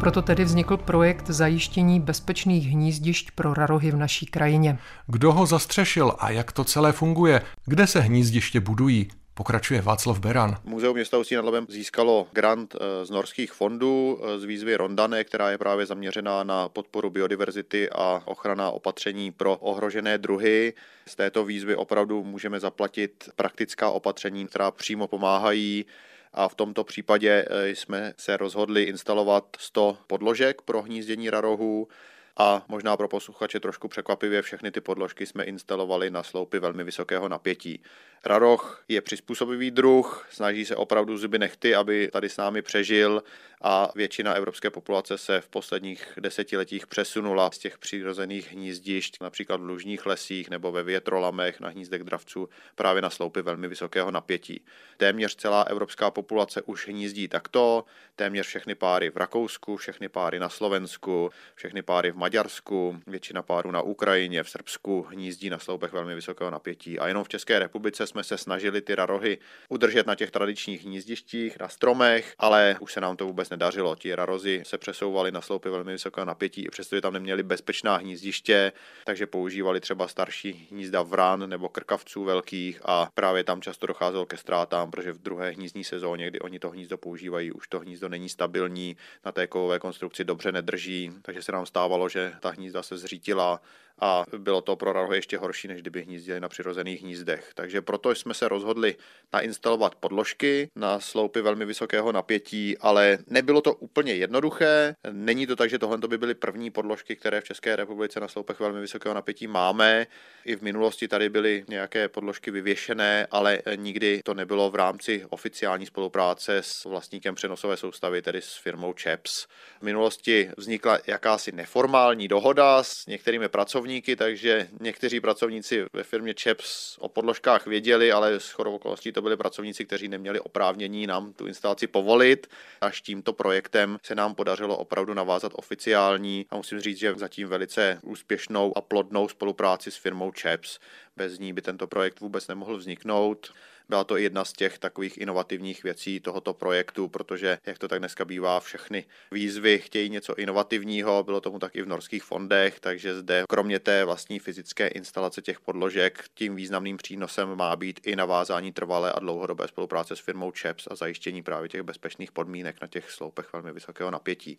Proto 0.00 0.22
tedy 0.22 0.44
vznikl 0.44 0.76
projekt 0.76 1.26
zajištění 1.26 2.00
bezpečných 2.00 2.68
hnízdišť 2.68 3.30
pro 3.30 3.54
rarohy 3.54 3.90
v 3.90 3.96
naší 3.96 4.26
krajině. 4.26 4.78
Kdo 5.06 5.32
ho 5.32 5.46
zastřešil 5.46 6.14
a 6.18 6.30
jak 6.30 6.52
to 6.52 6.64
celé 6.64 6.92
funguje? 6.92 7.42
Kde 7.66 7.86
se 7.86 8.00
hnízdiště 8.00 8.60
budují? 8.60 9.08
Pokračuje 9.34 9.82
Václav 9.82 10.20
Beran. 10.20 10.56
Muzeum 10.64 10.94
města 10.94 11.18
Ústí 11.18 11.34
nad 11.34 11.44
Labem 11.44 11.66
získalo 11.68 12.26
grant 12.32 12.74
eh, 12.74 13.04
z 13.04 13.10
norských 13.10 13.52
fondů 13.52 14.20
eh, 14.22 14.38
z 14.38 14.44
výzvy 14.44 14.76
Rondane, 14.76 15.24
která 15.24 15.50
je 15.50 15.58
právě 15.58 15.86
zaměřená 15.86 16.44
na 16.44 16.68
podporu 16.68 17.10
biodiverzity 17.10 17.90
a 17.90 18.22
ochrana 18.24 18.70
opatření 18.70 19.30
pro 19.32 19.56
ohrožené 19.56 20.18
druhy. 20.18 20.72
Z 21.08 21.16
této 21.16 21.44
výzvy 21.44 21.76
opravdu 21.76 22.24
můžeme 22.24 22.60
zaplatit 22.60 23.28
praktická 23.36 23.90
opatření, 23.90 24.46
která 24.46 24.70
přímo 24.70 25.06
pomáhají 25.06 25.84
a 26.32 26.48
v 26.48 26.54
tomto 26.54 26.84
případě 26.84 27.44
eh, 27.50 27.68
jsme 27.68 28.12
se 28.16 28.36
rozhodli 28.36 28.82
instalovat 28.82 29.44
100 29.58 29.98
podložek 30.06 30.62
pro 30.62 30.82
hnízdění 30.82 31.30
rarohů 31.30 31.88
a 32.36 32.64
možná 32.68 32.96
pro 32.96 33.08
posluchače 33.08 33.60
trošku 33.60 33.88
překvapivě 33.88 34.42
všechny 34.42 34.70
ty 34.70 34.80
podložky 34.80 35.26
jsme 35.26 35.44
instalovali 35.44 36.10
na 36.10 36.22
sloupy 36.22 36.58
velmi 36.58 36.84
vysokého 36.84 37.28
napětí. 37.28 37.82
Raroch 38.24 38.84
je 38.88 39.00
přizpůsobivý 39.00 39.70
druh, 39.70 40.26
snaží 40.30 40.64
se 40.64 40.76
opravdu 40.76 41.16
zuby 41.16 41.38
nechty, 41.38 41.74
aby 41.74 42.08
tady 42.12 42.28
s 42.28 42.36
námi 42.36 42.62
přežil 42.62 43.22
a 43.62 43.92
většina 43.94 44.34
evropské 44.34 44.70
populace 44.70 45.18
se 45.18 45.40
v 45.40 45.48
posledních 45.48 46.12
desetiletích 46.20 46.86
přesunula 46.86 47.50
z 47.50 47.58
těch 47.58 47.78
přirozených 47.78 48.52
hnízdišť, 48.52 49.20
například 49.20 49.60
v 49.60 49.64
lužních 49.64 50.06
lesích 50.06 50.50
nebo 50.50 50.72
ve 50.72 50.82
větrolamech 50.82 51.60
na 51.60 51.68
hnízdek 51.68 52.02
dravců, 52.02 52.48
právě 52.74 53.02
na 53.02 53.10
sloupy 53.10 53.42
velmi 53.42 53.68
vysokého 53.68 54.10
napětí. 54.10 54.64
Téměř 54.96 55.36
celá 55.36 55.62
evropská 55.62 56.10
populace 56.10 56.62
už 56.62 56.88
hnízdí 56.88 57.28
takto, 57.28 57.84
téměř 58.16 58.46
všechny 58.46 58.74
páry 58.74 59.10
v 59.10 59.16
Rakousku, 59.16 59.76
všechny 59.76 60.08
páry 60.08 60.38
na 60.38 60.48
Slovensku, 60.48 61.30
všechny 61.54 61.82
páry 61.82 62.10
v 62.10 62.16
Maďarsku, 62.20 63.00
většina 63.06 63.42
párů 63.42 63.70
na 63.70 63.82
Ukrajině, 63.82 64.42
v 64.42 64.50
Srbsku 64.50 65.02
hnízdí 65.02 65.50
na 65.50 65.58
sloupech 65.58 65.92
velmi 65.92 66.14
vysokého 66.14 66.50
napětí. 66.50 66.98
A 66.98 67.08
jenom 67.08 67.24
v 67.24 67.28
České 67.28 67.58
republice 67.58 68.06
jsme 68.06 68.24
se 68.24 68.38
snažili 68.38 68.80
ty 68.80 68.94
rarohy 68.94 69.38
udržet 69.68 70.06
na 70.06 70.14
těch 70.14 70.30
tradičních 70.30 70.84
hnízdištích, 70.84 71.58
na 71.60 71.68
stromech, 71.68 72.34
ale 72.38 72.76
už 72.80 72.92
se 72.92 73.00
nám 73.00 73.16
to 73.16 73.26
vůbec 73.26 73.50
nedařilo. 73.50 73.96
Ti 73.96 74.14
rarozy 74.14 74.62
se 74.66 74.78
přesouvali 74.78 75.32
na 75.32 75.40
sloupy 75.40 75.68
velmi 75.68 75.92
vysokého 75.92 76.24
napětí, 76.24 76.64
i 76.64 76.70
přestože 76.70 77.00
tam 77.00 77.12
neměli 77.12 77.42
bezpečná 77.42 77.96
hnízdiště, 77.96 78.72
takže 79.04 79.26
používali 79.26 79.80
třeba 79.80 80.08
starší 80.08 80.68
hnízda 80.70 81.02
vran 81.02 81.48
nebo 81.48 81.68
krkavců 81.68 82.24
velkých 82.24 82.80
a 82.84 83.08
právě 83.14 83.44
tam 83.44 83.62
často 83.62 83.86
docházelo 83.86 84.26
ke 84.26 84.36
ztrátám, 84.36 84.90
protože 84.90 85.12
v 85.12 85.18
druhé 85.18 85.50
hnízdní 85.50 85.84
sezóně, 85.84 86.26
kdy 86.26 86.40
oni 86.40 86.58
to 86.58 86.70
hnízdo 86.70 86.98
používají, 86.98 87.52
už 87.52 87.68
to 87.68 87.80
hnízdo 87.80 88.08
není 88.08 88.28
stabilní, 88.28 88.96
na 89.24 89.32
té 89.32 89.46
kovové 89.46 89.78
konstrukci 89.78 90.24
dobře 90.24 90.52
nedrží, 90.52 91.12
takže 91.22 91.42
se 91.42 91.52
nám 91.52 91.66
stávalo, 91.66 92.09
že 92.10 92.34
ta 92.40 92.50
hnízda 92.50 92.82
se 92.82 92.98
zřítila 92.98 93.60
a 94.00 94.24
bylo 94.38 94.60
to 94.60 94.76
pro 94.76 94.92
rarohy 94.92 95.18
ještě 95.18 95.38
horší, 95.38 95.68
než 95.68 95.80
kdyby 95.80 96.02
hnízdili 96.02 96.40
na 96.40 96.48
přirozených 96.48 97.02
hnízdech. 97.02 97.50
Takže 97.54 97.82
proto 97.82 98.10
jsme 98.10 98.34
se 98.34 98.48
rozhodli 98.48 98.96
nainstalovat 99.32 99.94
podložky 99.94 100.68
na 100.76 101.00
sloupy 101.00 101.40
velmi 101.40 101.64
vysokého 101.64 102.12
napětí, 102.12 102.78
ale 102.78 103.18
nebylo 103.26 103.60
to 103.60 103.74
úplně 103.74 104.14
jednoduché. 104.14 104.94
Není 105.10 105.46
to 105.46 105.56
tak, 105.56 105.70
že 105.70 105.78
tohle 105.78 105.98
by 105.98 106.18
byly 106.18 106.34
první 106.34 106.70
podložky, 106.70 107.16
které 107.16 107.40
v 107.40 107.44
České 107.44 107.76
republice 107.76 108.20
na 108.20 108.28
sloupech 108.28 108.60
velmi 108.60 108.80
vysokého 108.80 109.14
napětí 109.14 109.46
máme. 109.46 110.06
I 110.44 110.56
v 110.56 110.62
minulosti 110.62 111.08
tady 111.08 111.28
byly 111.28 111.64
nějaké 111.68 112.08
podložky 112.08 112.50
vyvěšené, 112.50 113.26
ale 113.30 113.62
nikdy 113.76 114.20
to 114.24 114.34
nebylo 114.34 114.70
v 114.70 114.74
rámci 114.74 115.26
oficiální 115.30 115.86
spolupráce 115.86 116.56
s 116.56 116.84
vlastníkem 116.84 117.34
přenosové 117.34 117.76
soustavy, 117.76 118.22
tedy 118.22 118.42
s 118.42 118.56
firmou 118.56 118.92
CHEPS. 118.92 119.46
V 119.80 119.82
minulosti 119.82 120.50
vznikla 120.56 120.98
jakási 121.06 121.52
neformální 121.52 122.28
dohoda 122.28 122.82
s 122.82 123.06
některými 123.06 123.48
pracovníky, 123.48 123.89
pracovníky, 123.90 124.16
takže 124.16 124.68
někteří 124.80 125.20
pracovníci 125.20 125.84
ve 125.92 126.02
firmě 126.02 126.34
ČEPS 126.34 126.98
o 126.98 127.08
podložkách 127.08 127.66
věděli, 127.66 128.12
ale 128.12 128.40
s 128.40 128.50
chodou 128.50 128.74
okolností 128.74 129.12
to 129.12 129.22
byli 129.22 129.36
pracovníci, 129.36 129.84
kteří 129.84 130.08
neměli 130.08 130.40
oprávnění 130.40 131.06
nám 131.06 131.32
tu 131.32 131.46
instalaci 131.46 131.86
povolit. 131.86 132.46
Až 132.80 133.02
tímto 133.02 133.32
projektem 133.32 133.98
se 134.02 134.14
nám 134.14 134.34
podařilo 134.34 134.76
opravdu 134.76 135.14
navázat 135.14 135.52
oficiální 135.54 136.46
a 136.50 136.56
musím 136.56 136.80
říct, 136.80 136.98
že 136.98 137.14
zatím 137.14 137.48
velice 137.48 137.98
úspěšnou 138.02 138.78
a 138.78 138.80
plodnou 138.80 139.28
spolupráci 139.28 139.90
s 139.90 139.96
firmou 139.96 140.32
ČEPS. 140.32 140.78
Bez 141.16 141.38
ní 141.38 141.52
by 141.52 141.62
tento 141.62 141.86
projekt 141.86 142.20
vůbec 142.20 142.48
nemohl 142.48 142.76
vzniknout. 142.76 143.52
Byla 143.90 144.04
to 144.04 144.16
jedna 144.16 144.44
z 144.44 144.52
těch 144.52 144.78
takových 144.78 145.18
inovativních 145.18 145.82
věcí 145.82 146.20
tohoto 146.20 146.54
projektu, 146.54 147.08
protože, 147.08 147.58
jak 147.66 147.78
to 147.78 147.88
tak 147.88 147.98
dneska 147.98 148.24
bývá, 148.24 148.60
všechny 148.60 149.04
výzvy 149.32 149.78
chtějí 149.78 150.10
něco 150.10 150.34
inovativního, 150.34 151.22
bylo 151.22 151.40
tomu 151.40 151.58
tak 151.58 151.76
i 151.76 151.82
v 151.82 151.86
norských 151.86 152.22
fondech, 152.24 152.80
takže 152.80 153.14
zde 153.14 153.44
kromě 153.48 153.78
té 153.78 154.04
vlastní 154.04 154.38
fyzické 154.38 154.88
instalace 154.88 155.42
těch 155.42 155.60
podložek, 155.60 156.24
tím 156.34 156.56
významným 156.56 156.96
přínosem 156.96 157.56
má 157.56 157.76
být 157.76 158.00
i 158.06 158.16
navázání 158.16 158.72
trvalé 158.72 159.12
a 159.12 159.18
dlouhodobé 159.18 159.68
spolupráce 159.68 160.16
s 160.16 160.20
firmou 160.20 160.52
ČEPS 160.52 160.88
a 160.90 160.94
zajištění 160.94 161.42
právě 161.42 161.68
těch 161.68 161.82
bezpečných 161.82 162.32
podmínek 162.32 162.80
na 162.80 162.86
těch 162.86 163.10
sloupech 163.10 163.52
velmi 163.52 163.72
vysokého 163.72 164.10
napětí. 164.10 164.58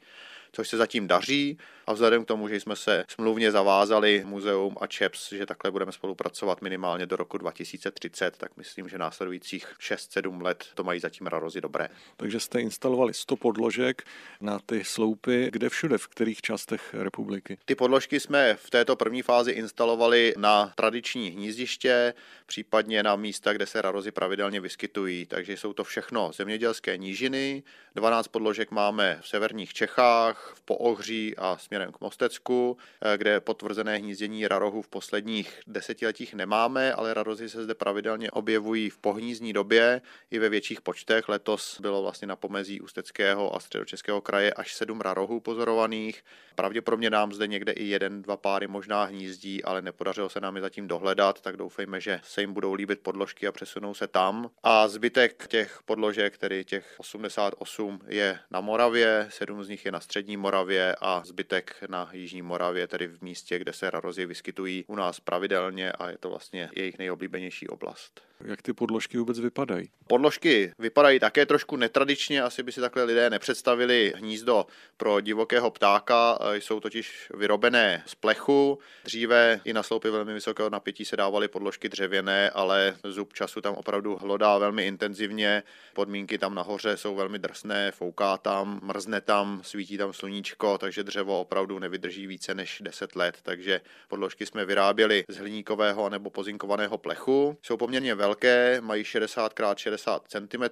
Což 0.51 0.69
se 0.69 0.77
zatím 0.77 1.07
daří 1.07 1.57
a 1.87 1.93
vzhledem 1.93 2.25
k 2.25 2.27
tomu, 2.27 2.47
že 2.47 2.59
jsme 2.59 2.75
se 2.75 3.05
smluvně 3.07 3.51
zavázali 3.51 4.23
muzeum 4.25 4.75
a 4.81 4.87
ČEPS, 4.87 5.33
že 5.33 5.45
takhle 5.45 5.71
budeme 5.71 5.91
spolupracovat 5.91 6.61
minimálně 6.61 7.05
do 7.05 7.15
roku 7.15 7.37
2030, 7.37 8.37
tak 8.37 8.57
myslím, 8.57 8.89
že 8.89 8.97
nás 8.97 9.20
následujících 9.21 9.67
6-7 9.79 10.41
let 10.41 10.65
to 10.75 10.83
mají 10.83 10.99
zatím 10.99 11.27
rarozy 11.27 11.61
dobré. 11.61 11.89
Takže 12.17 12.39
jste 12.39 12.61
instalovali 12.61 13.13
100 13.13 13.35
podložek 13.35 14.03
na 14.41 14.59
ty 14.65 14.83
sloupy, 14.83 15.49
kde 15.51 15.69
všude, 15.69 15.97
v 15.97 16.07
kterých 16.07 16.41
částech 16.41 16.93
republiky? 16.93 17.57
Ty 17.65 17.75
podložky 17.75 18.19
jsme 18.19 18.55
v 18.55 18.69
této 18.69 18.95
první 18.95 19.21
fázi 19.21 19.51
instalovali 19.51 20.33
na 20.37 20.73
tradiční 20.75 21.29
hnízdiště, 21.29 22.13
případně 22.45 23.03
na 23.03 23.15
místa, 23.15 23.53
kde 23.53 23.65
se 23.65 23.81
rarozy 23.81 24.11
pravidelně 24.11 24.61
vyskytují. 24.61 25.25
Takže 25.25 25.57
jsou 25.57 25.73
to 25.73 25.83
všechno 25.83 26.31
zemědělské 26.33 26.97
nížiny. 26.97 27.63
12 27.95 28.27
podložek 28.27 28.71
máme 28.71 29.19
v 29.21 29.27
severních 29.27 29.73
Čechách, 29.73 30.53
v 30.55 30.61
Poohří 30.61 31.37
a 31.37 31.57
směrem 31.57 31.91
k 31.91 32.01
Mostecku, 32.01 32.77
kde 33.17 33.39
potvrzené 33.39 33.97
hnízdění 33.97 34.47
rarohů 34.47 34.81
v 34.81 34.87
posledních 34.87 35.59
desetiletích 35.67 36.33
nemáme, 36.33 36.93
ale 36.93 37.13
rarozy 37.13 37.49
se 37.49 37.63
zde 37.63 37.73
pravidelně 37.75 38.31
objevují 38.31 38.89
v 38.89 38.97
pohnízdní 39.11 39.53
době 39.53 40.01
i 40.31 40.39
ve 40.39 40.49
větších 40.49 40.81
počtech. 40.81 41.29
Letos 41.29 41.79
bylo 41.81 42.01
vlastně 42.01 42.27
na 42.27 42.35
pomezí 42.35 42.81
Ústeckého 42.81 43.55
a 43.55 43.59
Středočeského 43.59 44.21
kraje 44.21 44.53
až 44.53 44.73
sedm 44.73 45.01
rarohů 45.01 45.39
pozorovaných. 45.39 46.23
Pravděpodobně 46.55 47.09
nám 47.09 47.33
zde 47.33 47.47
někde 47.47 47.71
i 47.71 47.83
jeden, 47.83 48.21
dva 48.21 48.37
páry 48.37 48.67
možná 48.67 49.03
hnízdí, 49.03 49.63
ale 49.63 49.81
nepodařilo 49.81 50.29
se 50.29 50.39
nám 50.39 50.55
je 50.55 50.61
zatím 50.61 50.87
dohledat, 50.87 51.41
tak 51.41 51.57
doufejme, 51.57 52.01
že 52.01 52.19
se 52.23 52.41
jim 52.41 52.53
budou 52.53 52.73
líbit 52.73 52.99
podložky 52.99 53.47
a 53.47 53.51
přesunou 53.51 53.93
se 53.93 54.07
tam. 54.07 54.49
A 54.63 54.87
zbytek 54.87 55.47
těch 55.47 55.79
podložek, 55.85 56.37
tedy 56.37 56.65
těch 56.65 56.95
88 56.97 57.99
je 58.07 58.39
na 58.51 58.61
Moravě, 58.61 59.27
sedm 59.29 59.63
z 59.63 59.69
nich 59.69 59.85
je 59.85 59.91
na 59.91 59.99
střední 59.99 60.37
Moravě 60.37 60.95
a 61.01 61.21
zbytek 61.25 61.75
na 61.89 62.09
jižní 62.13 62.41
Moravě, 62.41 62.87
tedy 62.87 63.07
v 63.07 63.21
místě, 63.21 63.59
kde 63.59 63.73
se 63.73 63.89
rarozy 63.89 64.25
vyskytují 64.25 64.85
u 64.87 64.95
nás 64.95 65.19
pravidelně 65.19 65.91
a 65.91 66.09
je 66.09 66.17
to 66.17 66.29
vlastně 66.29 66.69
jejich 66.75 66.97
nejoblíbenější 66.97 67.67
oblast. 67.67 68.21
Jak 68.45 68.61
ty 68.61 68.73
podložky 68.73 68.90
vůbec 69.13 69.39
vypadají? 69.39 69.89
Podložky 70.07 70.73
vypadají 70.79 71.19
také 71.19 71.45
trošku 71.45 71.75
netradičně, 71.75 72.41
asi 72.41 72.63
by 72.63 72.71
si 72.71 72.81
takhle 72.81 73.03
lidé 73.03 73.29
nepředstavili 73.29 74.13
hnízdo 74.15 74.65
pro 74.97 75.21
divokého 75.21 75.71
ptáka, 75.71 76.39
jsou 76.53 76.79
totiž 76.79 77.31
vyrobené 77.33 78.03
z 78.05 78.15
plechu. 78.15 78.79
Dříve 79.03 79.59
i 79.63 79.73
na 79.73 79.83
sloupy 79.83 80.09
velmi 80.09 80.33
vysokého 80.33 80.69
napětí 80.69 81.05
se 81.05 81.17
dávaly 81.17 81.47
podložky 81.47 81.89
dřevěné, 81.89 82.49
ale 82.49 82.95
zub 83.03 83.33
času 83.33 83.61
tam 83.61 83.73
opravdu 83.73 84.15
hlodá 84.15 84.57
velmi 84.57 84.87
intenzivně. 84.87 85.63
Podmínky 85.93 86.37
tam 86.37 86.55
nahoře 86.55 86.97
jsou 86.97 87.15
velmi 87.15 87.39
drsné, 87.39 87.91
fouká 87.91 88.37
tam, 88.37 88.79
mrzne 88.83 89.21
tam, 89.21 89.61
svítí 89.63 89.97
tam 89.97 90.13
sluníčko, 90.13 90.77
takže 90.77 91.03
dřevo 91.03 91.39
opravdu 91.39 91.79
nevydrží 91.79 92.27
více 92.27 92.55
než 92.55 92.81
10 92.81 93.15
let. 93.15 93.37
Takže 93.43 93.81
podložky 94.07 94.45
jsme 94.45 94.65
vyráběli 94.65 95.23
z 95.27 95.37
hliníkového 95.37 96.09
nebo 96.09 96.29
pozinkovaného 96.29 96.97
plechu. 96.97 97.57
Jsou 97.61 97.77
poměrně 97.77 98.15
velké, 98.15 98.80
mají 98.81 99.03
60 99.03 99.53
x 99.59 99.81
60 99.81 100.23
cm 100.27 100.63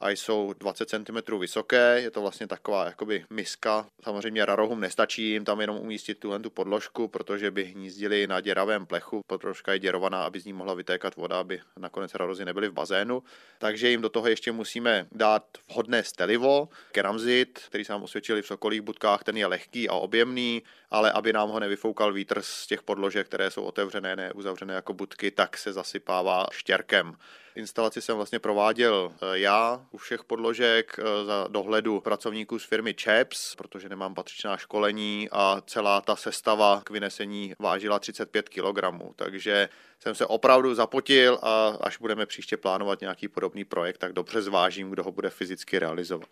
a 0.00 0.10
jsou 0.10 0.52
20 0.52 0.88
cm 0.88 1.38
vysoké. 1.38 2.00
Je 2.00 2.10
to 2.10 2.20
vlastně 2.20 2.46
taková 2.46 2.84
jakoby 2.84 3.24
miska. 3.30 3.86
Samozřejmě 4.04 4.44
rarohům 4.44 4.80
nestačí 4.80 5.30
jim 5.30 5.44
tam 5.44 5.60
jenom 5.60 5.76
umístit 5.76 6.18
tuhle 6.18 6.40
tu 6.40 6.50
podložku, 6.50 7.08
protože 7.08 7.50
by 7.50 7.64
hnízdili 7.64 8.26
na 8.26 8.40
děravém 8.40 8.86
plechu. 8.86 9.20
Podložka 9.26 9.72
je 9.72 9.78
děrovaná, 9.78 10.24
aby 10.24 10.40
z 10.40 10.44
ní 10.44 10.52
mohla 10.52 10.74
vytékat 10.74 11.16
voda, 11.16 11.40
aby 11.40 11.60
nakonec 11.78 12.14
rarozy 12.14 12.44
nebyly 12.44 12.68
v 12.68 12.72
bazénu. 12.72 13.22
Takže 13.58 13.88
jim 13.88 14.00
do 14.00 14.08
toho 14.08 14.28
ještě 14.28 14.52
musíme 14.52 15.06
dát 15.12 15.44
vhodné 15.70 16.04
stelivo, 16.04 16.68
keramzit, 16.92 17.60
který 17.68 17.84
se 17.84 17.92
nám 17.92 18.02
osvědčili 18.02 18.42
v 18.42 18.46
sokolých 18.46 18.80
budkách, 18.80 19.24
ten 19.24 19.36
je 19.36 19.46
lehký 19.46 19.88
a 19.88 19.94
objemný 19.94 20.62
ale 20.94 21.12
aby 21.12 21.32
nám 21.32 21.48
ho 21.48 21.60
nevyfoukal 21.60 22.12
vítr 22.12 22.42
z 22.42 22.66
těch 22.66 22.82
podložek, 22.82 23.26
které 23.26 23.50
jsou 23.50 23.62
otevřené, 23.62 24.16
ne 24.16 24.32
uzavřené 24.32 24.74
jako 24.74 24.94
budky, 24.94 25.30
tak 25.30 25.58
se 25.58 25.72
zasypává 25.72 26.46
štěrkem. 26.52 27.16
Instalaci 27.54 28.02
jsem 28.02 28.16
vlastně 28.16 28.38
prováděl 28.38 29.12
eh, 29.14 29.38
já 29.38 29.86
u 29.90 29.96
všech 29.96 30.24
podložek 30.24 30.96
eh, 30.98 31.24
za 31.24 31.46
dohledu 31.48 32.00
pracovníků 32.00 32.58
z 32.58 32.64
firmy 32.64 32.94
CHEPS, 32.94 33.54
protože 33.54 33.88
nemám 33.88 34.14
patřičná 34.14 34.56
školení 34.56 35.28
a 35.32 35.62
celá 35.66 36.00
ta 36.00 36.16
sestava 36.16 36.82
k 36.84 36.90
vynesení 36.90 37.54
vážila 37.58 37.98
35 37.98 38.48
kg. 38.48 38.80
Takže 39.16 39.68
jsem 39.98 40.14
se 40.14 40.26
opravdu 40.26 40.74
zapotil 40.74 41.38
a 41.42 41.76
až 41.80 41.98
budeme 41.98 42.26
příště 42.26 42.56
plánovat 42.56 43.00
nějaký 43.00 43.28
podobný 43.28 43.64
projekt, 43.64 43.98
tak 43.98 44.12
dobře 44.12 44.42
zvážím, 44.42 44.90
kdo 44.90 45.04
ho 45.04 45.12
bude 45.12 45.30
fyzicky 45.30 45.78
realizovat. 45.78 46.28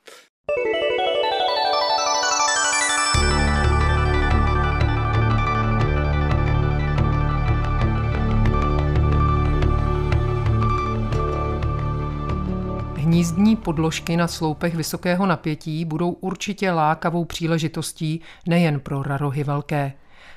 Hnízdní 13.12 13.56
podložky 13.56 14.16
na 14.16 14.28
sloupech 14.28 14.74
vysokého 14.74 15.26
napětí 15.26 15.84
budou 15.84 16.10
určitě 16.10 16.70
lákavou 16.70 17.24
příležitostí 17.24 18.20
nejen 18.46 18.80
pro 18.80 19.02
rarohy 19.02 19.44
velké. 19.44 19.92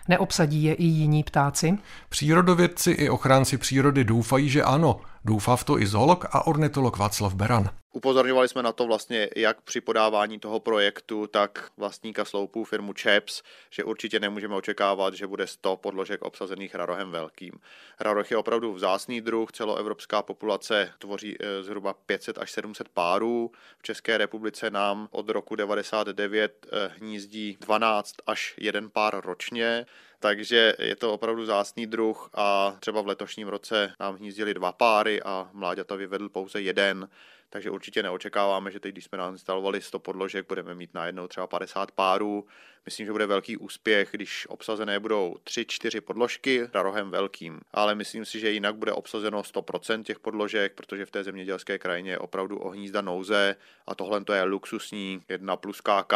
Neobsadí 0.08 0.64
je 0.64 0.74
i 0.74 0.84
jiní 0.84 1.24
ptáci? 1.24 1.78
Přírodovědci 2.10 2.92
i 2.92 3.10
ochránci 3.10 3.58
přírody 3.58 4.04
doufají, 4.04 4.50
že 4.50 4.64
ano. 4.64 5.00
Doufá 5.28 5.56
v 5.56 5.64
to 5.64 5.80
i 5.80 5.88
zoolog 5.88 6.26
a 6.32 6.48
ornitolog 6.48 6.98
Václav 6.98 7.34
Beran. 7.34 7.70
Upozorňovali 7.94 8.48
jsme 8.48 8.64
na 8.64 8.72
to 8.72 8.86
vlastně 8.88 9.30
jak 9.36 9.62
při 9.62 9.82
podávání 9.82 10.40
toho 10.40 10.60
projektu, 10.60 11.28
tak 11.28 11.70
vlastníka 11.78 12.26
sloupů 12.26 12.64
firmu 12.64 12.94
CHEPS, 12.94 13.42
že 13.70 13.84
určitě 13.84 14.20
nemůžeme 14.20 14.56
očekávat, 14.56 15.14
že 15.14 15.28
bude 15.28 15.48
100 15.48 15.76
podložek 15.76 16.22
obsazených 16.22 16.76
rarohem 16.76 17.12
velkým. 17.12 17.52
Raroh 18.00 18.32
je 18.32 18.38
opravdu 18.38 18.74
vzácný 18.74 19.22
druh, 19.22 19.52
celoevropská 19.52 20.22
populace 20.22 20.92
tvoří 21.00 21.38
eh, 21.40 21.64
zhruba 21.64 21.94
500 21.94 22.38
až 22.38 22.52
700 22.52 22.90
párů. 22.90 23.52
V 23.78 23.84
České 23.84 24.18
republice 24.18 24.70
nám 24.70 25.08
od 25.12 25.30
roku 25.30 25.56
99 25.56 26.66
eh, 26.72 26.92
hnízdí 27.00 27.58
12 27.62 28.16
až 28.28 28.54
1 28.58 28.90
pár 28.94 29.26
ročně 29.26 29.86
takže 30.20 30.74
je 30.80 30.96
to 30.96 31.14
opravdu 31.14 31.46
zásný 31.46 31.88
druh 31.88 32.30
a 32.34 32.76
třeba 32.80 33.02
v 33.02 33.08
letošním 33.08 33.48
roce 33.48 33.94
nám 34.00 34.16
hnízdili 34.16 34.54
dva 34.54 34.72
páry 34.72 35.24
a 35.24 35.50
mláďata 35.54 35.96
vyvedl 35.96 36.30
pouze 36.30 36.62
jeden 36.62 37.10
takže 37.56 37.70
určitě 37.70 38.04
neočekáváme, 38.04 38.72
že 38.72 38.80
teď, 38.80 38.92
když 38.92 39.06
jsme 39.06 39.18
nainstalovali 39.18 39.82
100 39.82 40.00
podložek, 40.00 40.48
budeme 40.48 40.76
mít 40.76 40.94
najednou 40.94 41.28
třeba 41.28 41.48
50 41.48 41.92
párů. 41.92 42.48
Myslím, 42.86 43.06
že 43.06 43.12
bude 43.12 43.26
velký 43.26 43.58
úspěch, 43.58 44.10
když 44.12 44.48
obsazené 44.50 45.00
budou 45.00 45.36
3-4 45.44 46.02
podložky 46.02 46.70
rohem 46.74 47.12
velkým, 47.12 47.62
ale 47.74 47.96
myslím 47.96 48.26
si, 48.26 48.40
že 48.40 48.52
jinak 48.52 48.76
bude 48.76 48.92
obsazeno 48.92 49.42
100% 49.42 50.04
těch 50.04 50.20
podložek, 50.20 50.74
protože 50.74 51.06
v 51.06 51.12
té 51.12 51.24
zemědělské 51.24 51.78
krajině 51.78 52.12
je 52.12 52.20
opravdu 52.20 52.58
o 52.58 52.70
hnízda 52.70 53.02
nouze 53.02 53.56
a 53.88 53.96
tohle 53.96 54.24
to 54.24 54.34
je 54.34 54.44
luxusní 54.44 55.22
1 55.30 55.58
plus 55.58 55.82
KK. 55.82 56.14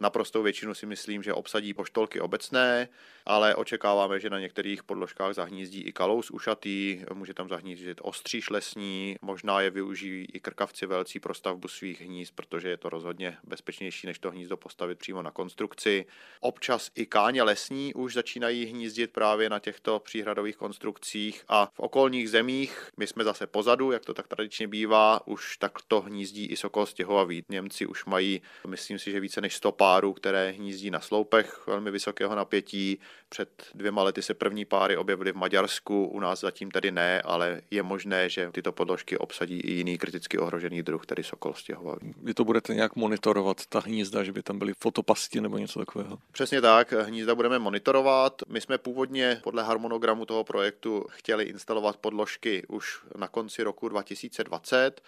Naprostou 0.00 0.42
většinu 0.42 0.74
si 0.74 0.86
myslím, 0.86 1.22
že 1.22 1.32
obsadí 1.32 1.74
poštolky 1.74 2.20
obecné, 2.20 2.88
ale 3.26 3.54
očekáváme, 3.54 4.20
že 4.20 4.30
na 4.30 4.40
některých 4.40 4.82
podložkách 4.82 5.34
zahnízdí 5.34 5.80
i 5.80 5.92
kalous 5.92 6.30
ušatý, 6.30 7.04
může 7.14 7.34
tam 7.34 7.48
zahnízdit 7.48 8.00
ostříž 8.02 8.50
lesní, 8.50 9.16
možná 9.22 9.60
je 9.60 9.70
využijí 9.70 10.26
i 10.32 10.40
krkavci 10.62 10.86
velcí 10.86 11.20
pro 11.20 11.34
stavbu 11.34 11.68
svých 11.68 12.00
hnízd, 12.00 12.34
protože 12.34 12.68
je 12.68 12.76
to 12.76 12.88
rozhodně 12.88 13.36
bezpečnější, 13.44 14.06
než 14.06 14.18
to 14.18 14.30
hnízdo 14.30 14.56
postavit 14.56 14.98
přímo 14.98 15.22
na 15.22 15.30
konstrukci. 15.30 16.06
Občas 16.40 16.90
i 16.94 17.06
káně 17.06 17.42
lesní 17.42 17.94
už 17.94 18.14
začínají 18.14 18.66
hnízdit 18.66 19.12
právě 19.12 19.50
na 19.50 19.58
těchto 19.58 19.98
příhradových 19.98 20.56
konstrukcích 20.56 21.44
a 21.48 21.66
v 21.74 21.80
okolních 21.80 22.30
zemích, 22.30 22.88
my 22.96 23.06
jsme 23.06 23.24
zase 23.24 23.46
pozadu, 23.46 23.92
jak 23.92 24.04
to 24.04 24.14
tak 24.14 24.28
tradičně 24.28 24.68
bývá, 24.68 25.26
už 25.26 25.56
takto 25.56 26.00
hnízdí 26.00 26.46
i 26.46 26.56
sokol 26.56 26.86
stěhovavý. 26.86 27.44
Němci 27.48 27.86
už 27.86 28.04
mají, 28.04 28.42
myslím 28.66 28.98
si, 28.98 29.10
že 29.10 29.20
více 29.20 29.40
než 29.40 29.54
100 29.56 29.72
párů, 29.72 30.12
které 30.12 30.50
hnízdí 30.50 30.90
na 30.90 31.00
sloupech 31.00 31.66
velmi 31.66 31.90
vysokého 31.90 32.34
napětí. 32.34 32.98
Před 33.28 33.66
dvěma 33.74 34.02
lety 34.02 34.22
se 34.22 34.34
první 34.34 34.64
páry 34.64 34.96
objevily 34.96 35.32
v 35.32 35.36
Maďarsku, 35.36 36.06
u 36.06 36.20
nás 36.20 36.40
zatím 36.40 36.70
tedy 36.70 36.90
ne, 36.90 37.22
ale 37.22 37.62
je 37.70 37.82
možné, 37.82 38.28
že 38.28 38.50
tyto 38.52 38.72
podložky 38.72 39.18
obsadí 39.18 39.60
i 39.60 39.72
jiný 39.72 39.98
kriticky 39.98 40.38
ohrožený 40.52 40.82
druh, 40.82 41.06
tedy 41.06 41.22
sokol 41.22 41.54
stěhovavý. 41.54 42.14
Vy 42.22 42.34
to 42.34 42.44
budete 42.44 42.74
nějak 42.74 42.96
monitorovat, 42.96 43.66
ta 43.66 43.80
hnízda, 43.80 44.24
že 44.24 44.32
by 44.32 44.42
tam 44.42 44.58
byly 44.58 44.72
fotopasti 44.78 45.40
nebo 45.40 45.58
něco 45.58 45.78
takového? 45.78 46.18
Přesně 46.32 46.60
tak, 46.60 46.92
hnízda 46.92 47.34
budeme 47.34 47.58
monitorovat. 47.58 48.42
My 48.48 48.60
jsme 48.60 48.78
původně 48.78 49.40
podle 49.42 49.62
harmonogramu 49.62 50.24
toho 50.24 50.44
projektu 50.44 51.06
chtěli 51.10 51.44
instalovat 51.44 51.96
podložky 51.96 52.62
už 52.68 53.00
na 53.16 53.28
konci 53.28 53.62
roku 53.62 53.88
2020, 53.88 55.02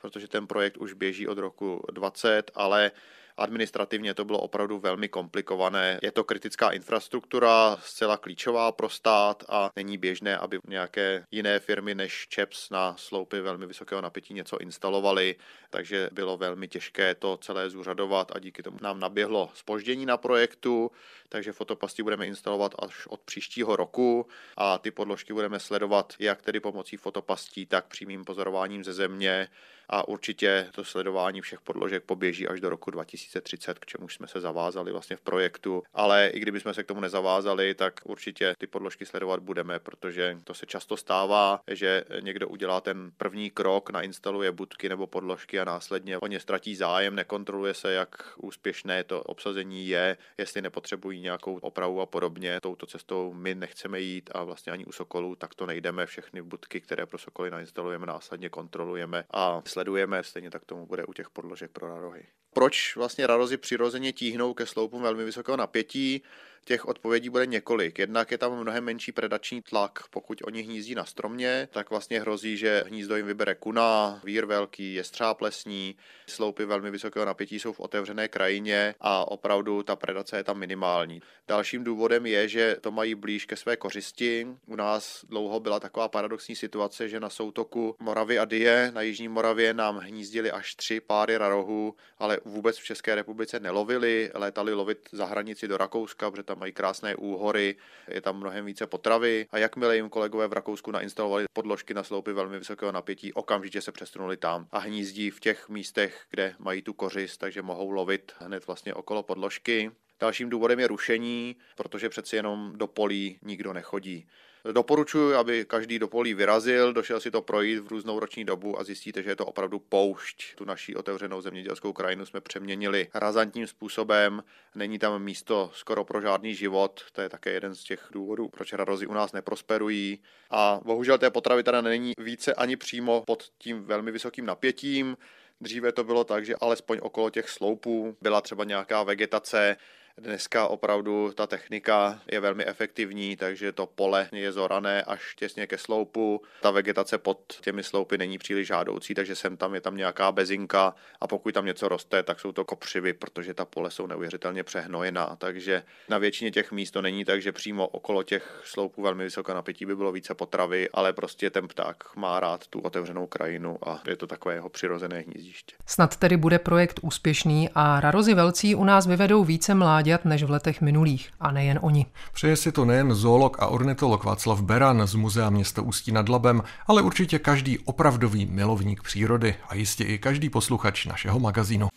protože 0.00 0.28
ten 0.28 0.46
projekt 0.46 0.76
už 0.76 0.92
běží 0.92 1.28
od 1.28 1.38
roku 1.38 1.82
20, 1.92 2.50
ale 2.54 2.90
Administrativně 3.36 4.14
to 4.14 4.24
bylo 4.24 4.38
opravdu 4.38 4.78
velmi 4.78 5.08
komplikované. 5.08 5.98
Je 6.02 6.12
to 6.12 6.24
kritická 6.24 6.70
infrastruktura, 6.70 7.76
zcela 7.82 8.16
klíčová 8.16 8.72
pro 8.72 8.88
stát 8.88 9.44
a 9.48 9.70
není 9.76 9.98
běžné, 9.98 10.38
aby 10.38 10.58
nějaké 10.68 11.24
jiné 11.30 11.60
firmy 11.60 11.94
než 11.94 12.26
ČEPS 12.28 12.70
na 12.70 12.94
sloupy 12.96 13.40
velmi 13.40 13.66
vysokého 13.66 14.00
napětí 14.00 14.34
něco 14.34 14.58
instalovaly, 14.58 15.36
takže 15.70 16.08
bylo 16.12 16.36
velmi 16.36 16.68
těžké 16.68 17.14
to 17.14 17.36
celé 17.36 17.70
zúřadovat 17.70 18.32
a 18.36 18.38
díky 18.38 18.62
tomu 18.62 18.78
nám 18.80 19.00
naběhlo 19.00 19.50
spoždění 19.54 20.06
na 20.06 20.16
projektu, 20.16 20.90
takže 21.28 21.52
fotopasti 21.52 22.02
budeme 22.02 22.26
instalovat 22.26 22.74
až 22.78 23.06
od 23.06 23.20
příštího 23.20 23.76
roku 23.76 24.26
a 24.56 24.78
ty 24.78 24.90
podložky 24.90 25.32
budeme 25.32 25.60
sledovat 25.60 26.12
jak 26.18 26.42
tedy 26.42 26.60
pomocí 26.60 26.96
fotopastí, 26.96 27.66
tak 27.66 27.86
přímým 27.86 28.24
pozorováním 28.24 28.84
ze 28.84 28.92
země 28.92 29.48
a 29.92 30.08
určitě 30.08 30.68
to 30.74 30.84
sledování 30.84 31.40
všech 31.40 31.60
podložek 31.60 32.02
poběží 32.04 32.48
až 32.48 32.60
do 32.60 32.70
roku 32.70 32.90
2030, 32.90 33.78
k 33.78 33.86
čemu 33.86 34.08
jsme 34.08 34.28
se 34.28 34.40
zavázali 34.40 34.92
vlastně 34.92 35.16
v 35.16 35.20
projektu. 35.20 35.82
Ale 35.94 36.28
i 36.28 36.40
kdybychom 36.40 36.74
se 36.74 36.82
k 36.82 36.86
tomu 36.86 37.00
nezavázali, 37.00 37.74
tak 37.74 38.00
určitě 38.04 38.54
ty 38.58 38.66
podložky 38.66 39.06
sledovat 39.06 39.40
budeme, 39.40 39.78
protože 39.78 40.38
to 40.44 40.54
se 40.54 40.66
často 40.66 40.96
stává, 40.96 41.60
že 41.70 42.04
někdo 42.20 42.48
udělá 42.48 42.80
ten 42.80 43.10
první 43.16 43.50
krok, 43.50 43.90
nainstaluje 43.90 44.52
budky 44.52 44.88
nebo 44.88 45.06
podložky 45.06 45.60
a 45.60 45.64
následně 45.64 46.18
o 46.18 46.26
ně 46.26 46.40
ztratí 46.40 46.76
zájem, 46.76 47.14
nekontroluje 47.14 47.74
se, 47.74 47.92
jak 47.92 48.32
úspěšné 48.36 49.04
to 49.04 49.22
obsazení 49.22 49.88
je, 49.88 50.16
jestli 50.38 50.62
nepotřebují 50.62 51.20
nějakou 51.20 51.58
opravu 51.58 52.00
a 52.00 52.06
podobně. 52.06 52.58
Touto 52.62 52.86
cestou 52.86 53.32
my 53.32 53.54
nechceme 53.54 54.00
jít 54.00 54.30
a 54.34 54.44
vlastně 54.44 54.72
ani 54.72 54.84
u 54.84 54.92
Sokolů 54.92 55.36
tak 55.36 55.54
to 55.54 55.66
nejdeme. 55.66 56.06
Všechny 56.06 56.42
budky, 56.42 56.80
které 56.80 57.06
pro 57.06 57.18
Sokoly 57.18 57.50
nainstalujeme, 57.50 58.06
následně 58.06 58.48
kontrolujeme 58.48 59.24
a 59.30 59.62
sledujeme. 59.66 59.81
Stejně 60.22 60.50
tak 60.50 60.64
tomu 60.64 60.86
bude 60.86 61.04
u 61.04 61.12
těch 61.12 61.30
podložek 61.30 61.70
pro 61.70 61.88
rarohy. 61.88 62.26
Proč 62.54 62.96
vlastně 62.96 63.26
rarozy 63.26 63.56
přirozeně 63.56 64.12
tíhnou 64.12 64.54
ke 64.54 64.66
sloupům 64.66 65.02
velmi 65.02 65.24
vysokého 65.24 65.56
napětí? 65.56 66.22
Těch 66.64 66.84
odpovědí 66.84 67.28
bude 67.28 67.46
několik. 67.46 67.98
Jednak 67.98 68.30
je 68.30 68.38
tam 68.38 68.58
mnohem 68.58 68.84
menší 68.84 69.12
predační 69.12 69.62
tlak. 69.62 69.98
Pokud 70.10 70.38
oni 70.44 70.62
hnízdí 70.62 70.94
na 70.94 71.04
stromě, 71.04 71.68
tak 71.72 71.90
vlastně 71.90 72.20
hrozí, 72.20 72.56
že 72.56 72.84
hnízdo 72.86 73.16
jim 73.16 73.26
vybere 73.26 73.54
kuna, 73.54 74.20
vír 74.24 74.44
velký, 74.44 74.94
jestřáb 74.94 75.40
lesní. 75.40 75.96
Sloupy 76.26 76.64
velmi 76.64 76.90
vysokého 76.90 77.26
napětí 77.26 77.60
jsou 77.60 77.72
v 77.72 77.80
otevřené 77.80 78.28
krajině 78.28 78.94
a 79.00 79.28
opravdu 79.30 79.82
ta 79.82 79.96
predace 79.96 80.36
je 80.36 80.44
tam 80.44 80.58
minimální. 80.58 81.22
Dalším 81.48 81.84
důvodem 81.84 82.26
je, 82.26 82.48
že 82.48 82.76
to 82.80 82.90
mají 82.90 83.14
blíž 83.14 83.46
ke 83.46 83.56
své 83.56 83.76
kořisti. 83.76 84.46
U 84.66 84.76
nás 84.76 85.24
dlouho 85.28 85.60
byla 85.60 85.80
taková 85.80 86.08
paradoxní 86.08 86.56
situace, 86.56 87.08
že 87.08 87.20
na 87.20 87.30
soutoku 87.30 87.96
Moravy 88.00 88.38
a 88.38 88.44
Die 88.44 88.90
na 88.94 89.02
Jižní 89.02 89.28
Moravě 89.28 89.74
nám 89.74 89.98
hnízdili 89.98 90.50
až 90.50 90.74
tři 90.74 91.00
páry 91.00 91.36
rarohů, 91.36 91.94
ale 92.18 92.38
vůbec 92.44 92.78
v 92.78 92.84
České 92.84 93.14
republice 93.14 93.60
nelovili, 93.60 94.30
létali 94.34 94.74
lovit 94.74 95.08
za 95.12 95.24
hranici 95.24 95.68
do 95.68 95.76
Rakouska, 95.76 96.30
protože 96.30 96.42
tam 96.52 96.58
mají 96.60 96.72
krásné 96.72 97.16
úhory, 97.16 97.76
je 98.08 98.20
tam 98.20 98.36
mnohem 98.36 98.64
více 98.64 98.86
potravy 98.86 99.46
a 99.50 99.58
jakmile 99.58 99.96
jim 99.96 100.08
kolegové 100.08 100.48
v 100.48 100.52
Rakousku 100.52 100.90
nainstalovali 100.90 101.44
podložky 101.52 101.94
na 101.94 102.02
sloupy 102.02 102.32
velmi 102.32 102.58
vysokého 102.58 102.92
napětí, 102.92 103.32
okamžitě 103.32 103.80
se 103.80 103.92
přesunuli 103.92 104.36
tam 104.36 104.66
a 104.72 104.78
hnízdí 104.78 105.30
v 105.30 105.40
těch 105.40 105.68
místech, 105.68 106.24
kde 106.30 106.54
mají 106.58 106.82
tu 106.82 106.92
kořist, 106.92 107.38
takže 107.38 107.62
mohou 107.62 107.90
lovit 107.90 108.32
hned 108.38 108.66
vlastně 108.66 108.94
okolo 108.94 109.22
podložky. 109.22 109.90
Dalším 110.20 110.50
důvodem 110.50 110.80
je 110.80 110.86
rušení, 110.86 111.56
protože 111.76 112.08
přeci 112.08 112.36
jenom 112.36 112.72
do 112.76 112.86
polí 112.86 113.38
nikdo 113.42 113.72
nechodí. 113.72 114.26
Doporučuji, 114.72 115.34
aby 115.34 115.64
každý 115.64 115.98
do 115.98 116.08
polí 116.08 116.34
vyrazil, 116.34 116.92
došel 116.92 117.20
si 117.20 117.30
to 117.30 117.42
projít 117.42 117.78
v 117.78 117.86
různou 117.86 118.20
roční 118.20 118.44
dobu 118.44 118.80
a 118.80 118.84
zjistíte, 118.84 119.22
že 119.22 119.30
je 119.30 119.36
to 119.36 119.46
opravdu 119.46 119.78
poušť. 119.78 120.54
Tu 120.54 120.64
naší 120.64 120.96
otevřenou 120.96 121.40
zemědělskou 121.40 121.92
krajinu 121.92 122.26
jsme 122.26 122.40
přeměnili 122.40 123.08
razantním 123.14 123.66
způsobem. 123.66 124.42
Není 124.74 124.98
tam 124.98 125.22
místo 125.22 125.70
skoro 125.74 126.04
pro 126.04 126.20
žádný 126.20 126.54
život. 126.54 127.00
To 127.12 127.20
je 127.20 127.28
také 127.28 127.50
jeden 127.50 127.74
z 127.74 127.84
těch 127.84 128.08
důvodů, 128.10 128.48
proč 128.48 128.72
radozy 128.72 129.06
u 129.06 129.14
nás 129.14 129.32
neprosperují. 129.32 130.22
A 130.50 130.80
bohužel 130.84 131.18
té 131.18 131.30
potravy 131.30 131.62
teda 131.62 131.80
není 131.80 132.12
více 132.18 132.54
ani 132.54 132.76
přímo 132.76 133.22
pod 133.26 133.44
tím 133.58 133.84
velmi 133.84 134.10
vysokým 134.10 134.46
napětím. 134.46 135.16
Dříve 135.60 135.92
to 135.92 136.04
bylo 136.04 136.24
tak, 136.24 136.44
že 136.44 136.56
alespoň 136.56 136.98
okolo 137.02 137.30
těch 137.30 137.50
sloupů 137.50 138.16
byla 138.20 138.40
třeba 138.40 138.64
nějaká 138.64 139.02
vegetace, 139.02 139.76
Dneska 140.18 140.66
opravdu 140.66 141.32
ta 141.34 141.46
technika 141.46 142.20
je 142.32 142.40
velmi 142.40 142.66
efektivní, 142.66 143.36
takže 143.36 143.72
to 143.72 143.86
pole 143.86 144.28
je 144.32 144.52
zorané 144.52 145.02
až 145.02 145.34
těsně 145.34 145.66
ke 145.66 145.78
sloupu. 145.78 146.42
Ta 146.62 146.70
vegetace 146.70 147.18
pod 147.18 147.58
těmi 147.60 147.82
sloupy 147.82 148.18
není 148.18 148.38
příliš 148.38 148.66
žádoucí, 148.66 149.14
takže 149.14 149.34
sem 149.34 149.56
tam 149.56 149.74
je 149.74 149.80
tam 149.80 149.96
nějaká 149.96 150.32
bezinka 150.32 150.94
a 151.20 151.26
pokud 151.26 151.54
tam 151.54 151.66
něco 151.66 151.88
roste, 151.88 152.22
tak 152.22 152.40
jsou 152.40 152.52
to 152.52 152.64
kopřivy, 152.64 153.12
protože 153.12 153.54
ta 153.54 153.64
pole 153.64 153.90
jsou 153.90 154.06
neuvěřitelně 154.06 154.62
přehnojená. 154.62 155.36
Takže 155.38 155.82
na 156.08 156.18
většině 156.18 156.50
těch 156.50 156.72
míst 156.72 156.90
to 156.90 157.02
není 157.02 157.24
tak, 157.24 157.42
že 157.42 157.52
přímo 157.52 157.88
okolo 157.88 158.22
těch 158.22 158.62
sloupů 158.64 159.02
velmi 159.02 159.24
vysoká 159.24 159.54
napětí 159.54 159.86
by 159.86 159.96
bylo 159.96 160.12
více 160.12 160.34
potravy, 160.34 160.88
ale 160.94 161.12
prostě 161.12 161.50
ten 161.50 161.68
pták 161.68 162.16
má 162.16 162.40
rád 162.40 162.66
tu 162.66 162.80
otevřenou 162.80 163.26
krajinu 163.26 163.88
a 163.88 164.02
je 164.08 164.16
to 164.16 164.26
takové 164.26 164.54
jeho 164.54 164.68
přirozené 164.68 165.18
hnízdiště. 165.18 165.76
Snad 165.86 166.16
tedy 166.16 166.36
bude 166.36 166.58
projekt 166.58 167.00
úspěšný 167.02 167.70
a 167.74 168.00
rarozy 168.00 168.34
velcí 168.34 168.74
u 168.74 168.84
nás 168.84 169.06
vyvedou 169.06 169.44
více 169.44 169.74
mláďat 170.02 170.24
než 170.24 170.42
v 170.42 170.50
letech 170.50 170.80
minulých 170.80 171.30
a 171.40 171.50
nejen 171.50 171.78
oni. 171.82 172.06
Přeje 172.32 172.56
si 172.56 172.72
to 172.72 172.84
nejen 172.84 173.14
zoolog 173.14 173.56
a 173.60 173.66
ornitolog 173.66 174.24
Václav 174.24 174.60
Beran 174.62 175.06
z 175.06 175.14
Muzea 175.14 175.50
města 175.50 175.82
Ústí 175.82 176.12
nad 176.12 176.28
Labem, 176.28 176.62
ale 176.86 177.02
určitě 177.02 177.38
každý 177.38 177.78
opravdový 177.78 178.46
milovník 178.46 179.02
přírody 179.02 179.54
a 179.68 179.74
jistě 179.74 180.04
i 180.04 180.18
každý 180.18 180.50
posluchač 180.50 181.06
našeho 181.06 181.40
magazínu. 181.40 181.88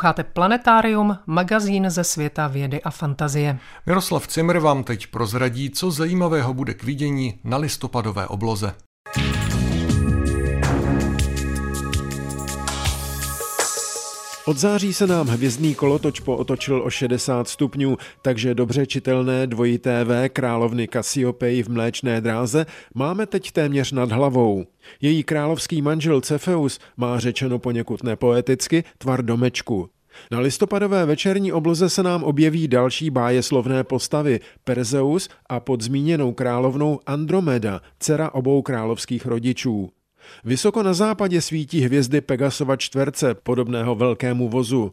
Posloucháte 0.00 0.24
Planetárium, 0.24 1.18
magazín 1.26 1.90
ze 1.90 2.04
světa 2.04 2.48
vědy 2.48 2.82
a 2.82 2.90
fantazie. 2.90 3.58
Miroslav 3.86 4.26
Cimr 4.26 4.58
vám 4.58 4.84
teď 4.84 5.06
prozradí, 5.06 5.70
co 5.70 5.90
zajímavého 5.90 6.54
bude 6.54 6.74
k 6.74 6.82
vidění 6.82 7.40
na 7.44 7.56
listopadové 7.56 8.26
obloze. 8.26 8.74
Od 14.50 14.58
září 14.58 14.92
se 14.92 15.06
nám 15.06 15.26
hvězdný 15.26 15.74
kolotoč 15.74 16.20
pootočil 16.20 16.82
o 16.82 16.90
60 16.90 17.48
stupňů, 17.48 17.96
takže 18.22 18.54
dobře 18.54 18.86
čitelné 18.86 19.46
dvojité 19.46 20.04
V 20.04 20.28
královny 20.28 20.88
Cassiopeii 20.92 21.62
v 21.62 21.68
mléčné 21.68 22.20
dráze 22.20 22.66
máme 22.94 23.26
teď 23.26 23.50
téměř 23.50 23.92
nad 23.92 24.12
hlavou. 24.12 24.64
Její 25.00 25.22
královský 25.22 25.82
manžel 25.82 26.20
Cefeus 26.20 26.78
má 26.96 27.18
řečeno 27.18 27.58
poněkud 27.58 28.02
nepoeticky 28.02 28.84
tvar 28.98 29.24
domečku. 29.24 29.88
Na 30.30 30.40
listopadové 30.40 31.06
večerní 31.06 31.52
obloze 31.52 31.88
se 31.88 32.02
nám 32.02 32.24
objeví 32.24 32.68
další 32.68 33.10
bájeslovné 33.10 33.84
postavy 33.84 34.40
Perzeus 34.64 35.28
a 35.48 35.60
pod 35.60 35.80
zmíněnou 35.80 36.32
královnou 36.32 37.00
Andromeda, 37.06 37.80
dcera 38.00 38.34
obou 38.34 38.62
královských 38.62 39.26
rodičů. 39.26 39.90
Vysoko 40.44 40.82
na 40.82 40.94
západě 40.94 41.40
svítí 41.40 41.80
hvězdy 41.80 42.20
Pegasova 42.20 42.76
čtverce, 42.76 43.34
podobného 43.34 43.94
velkému 43.94 44.48
vozu. 44.48 44.92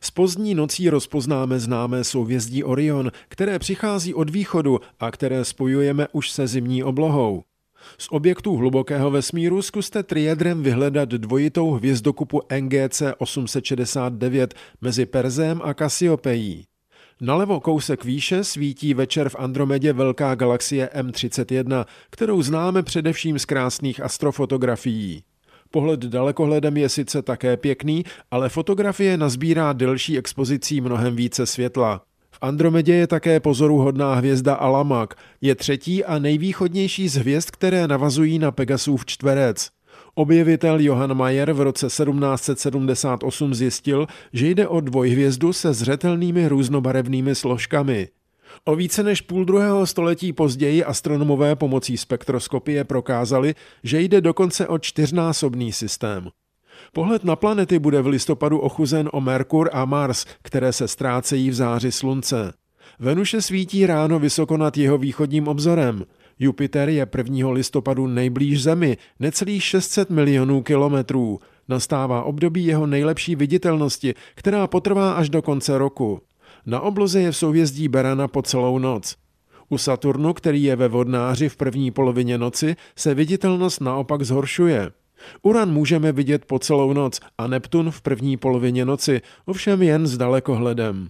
Z 0.00 0.10
pozdní 0.10 0.54
nocí 0.54 0.90
rozpoznáme 0.90 1.60
známé 1.60 2.04
souvězdí 2.04 2.64
Orion, 2.64 3.12
které 3.28 3.58
přichází 3.58 4.14
od 4.14 4.30
východu 4.30 4.80
a 5.00 5.10
které 5.10 5.44
spojujeme 5.44 6.08
už 6.12 6.30
se 6.30 6.46
zimní 6.46 6.84
oblohou. 6.84 7.44
Z 7.98 8.08
objektů 8.10 8.56
hlubokého 8.56 9.10
vesmíru 9.10 9.62
zkuste 9.62 10.02
triedrem 10.02 10.62
vyhledat 10.62 11.08
dvojitou 11.08 11.70
hvězdokupu 11.70 12.40
NGC 12.60 13.02
869 13.18 14.54
mezi 14.80 15.06
Perzem 15.06 15.60
a 15.64 15.74
Kasiopeí. 15.74 16.64
Nalevo 17.24 17.60
kousek 17.60 18.04
výše 18.04 18.44
svítí 18.44 18.94
večer 18.94 19.28
v 19.28 19.36
Andromedě 19.38 19.92
velká 19.92 20.34
galaxie 20.34 20.90
M31, 20.94 21.84
kterou 22.10 22.42
známe 22.42 22.82
především 22.82 23.38
z 23.38 23.44
krásných 23.44 24.00
astrofotografií. 24.00 25.22
Pohled 25.70 26.00
dalekohledem 26.00 26.76
je 26.76 26.88
sice 26.88 27.22
také 27.22 27.56
pěkný, 27.56 28.04
ale 28.30 28.48
fotografie 28.48 29.16
nazbírá 29.16 29.72
delší 29.72 30.18
expozicí 30.18 30.80
mnohem 30.80 31.16
více 31.16 31.46
světla. 31.46 32.02
V 32.30 32.38
Andromedě 32.40 32.94
je 32.94 33.06
také 33.06 33.40
pozoruhodná 33.40 34.14
hvězda 34.14 34.54
Alamak. 34.54 35.14
Je 35.40 35.54
třetí 35.54 36.04
a 36.04 36.18
nejvýchodnější 36.18 37.08
z 37.08 37.16
hvězd, 37.16 37.50
které 37.50 37.88
navazují 37.88 38.38
na 38.38 38.52
Pegasův 38.52 39.06
čtverec. 39.06 39.73
Objevitel 40.14 40.80
Johann 40.80 41.14
Mayer 41.14 41.52
v 41.52 41.60
roce 41.60 41.86
1778 41.86 43.54
zjistil, 43.54 44.06
že 44.32 44.48
jde 44.48 44.68
o 44.68 44.80
dvojhvězdu 44.80 45.52
se 45.52 45.72
zřetelnými 45.72 46.48
různobarevnými 46.48 47.34
složkami. 47.34 48.08
O 48.64 48.76
více 48.76 49.02
než 49.02 49.20
půl 49.20 49.44
druhého 49.44 49.86
století 49.86 50.32
později 50.32 50.84
astronomové 50.84 51.56
pomocí 51.56 51.96
spektroskopie 51.96 52.84
prokázali, 52.84 53.54
že 53.82 54.00
jde 54.00 54.20
dokonce 54.20 54.68
o 54.68 54.78
čtyřnásobný 54.78 55.72
systém. 55.72 56.28
Pohled 56.92 57.24
na 57.24 57.36
planety 57.36 57.78
bude 57.78 58.02
v 58.02 58.06
listopadu 58.06 58.58
ochuzen 58.58 59.08
o 59.12 59.20
Merkur 59.20 59.70
a 59.72 59.84
Mars, 59.84 60.26
které 60.42 60.72
se 60.72 60.88
ztrácejí 60.88 61.50
v 61.50 61.54
záři 61.54 61.92
slunce. 61.92 62.52
Venuše 62.98 63.42
svítí 63.42 63.86
ráno 63.86 64.18
vysoko 64.18 64.56
nad 64.56 64.76
jeho 64.76 64.98
východním 64.98 65.48
obzorem. 65.48 66.04
Jupiter 66.38 66.88
je 66.88 67.06
1. 67.16 67.50
listopadu 67.50 68.06
nejblíž 68.06 68.62
Zemi, 68.62 68.96
necelých 69.20 69.64
600 69.64 70.10
milionů 70.10 70.62
kilometrů. 70.62 71.38
Nastává 71.68 72.22
období 72.22 72.64
jeho 72.64 72.86
nejlepší 72.86 73.36
viditelnosti, 73.36 74.14
která 74.34 74.66
potrvá 74.66 75.12
až 75.12 75.28
do 75.28 75.42
konce 75.42 75.78
roku. 75.78 76.20
Na 76.66 76.80
obloze 76.80 77.20
je 77.20 77.30
v 77.30 77.36
souvězdí 77.36 77.88
Berana 77.88 78.28
po 78.28 78.42
celou 78.42 78.78
noc. 78.78 79.16
U 79.68 79.78
Saturnu, 79.78 80.32
který 80.32 80.62
je 80.62 80.76
ve 80.76 80.88
vodnáři 80.88 81.48
v 81.48 81.56
první 81.56 81.90
polovině 81.90 82.38
noci, 82.38 82.76
se 82.96 83.14
viditelnost 83.14 83.80
naopak 83.80 84.22
zhoršuje. 84.22 84.90
Uran 85.42 85.72
můžeme 85.72 86.12
vidět 86.12 86.44
po 86.44 86.58
celou 86.58 86.92
noc 86.92 87.20
a 87.38 87.46
Neptun 87.46 87.90
v 87.90 88.02
první 88.02 88.36
polovině 88.36 88.84
noci, 88.84 89.20
ovšem 89.46 89.82
jen 89.82 90.06
s 90.06 90.16
dalekohledem. 90.16 91.08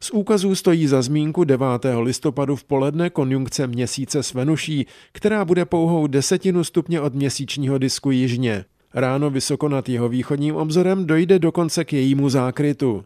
Z 0.00 0.10
úkazů 0.10 0.54
stojí 0.54 0.86
za 0.86 1.02
zmínku 1.02 1.44
9. 1.44 1.66
listopadu 2.00 2.56
v 2.56 2.64
poledne 2.64 3.10
konjunkce 3.10 3.66
měsíce 3.66 4.22
s 4.22 4.34
Venuší, 4.34 4.86
která 5.12 5.44
bude 5.44 5.64
pouhou 5.64 6.06
desetinu 6.06 6.64
stupně 6.64 7.00
od 7.00 7.14
měsíčního 7.14 7.78
disku 7.78 8.10
jižně. 8.10 8.64
Ráno 8.94 9.30
vysoko 9.30 9.68
nad 9.68 9.88
jeho 9.88 10.08
východním 10.08 10.56
obzorem 10.56 11.06
dojde 11.06 11.38
dokonce 11.38 11.84
k 11.84 11.92
jejímu 11.92 12.28
zákrytu. 12.28 13.04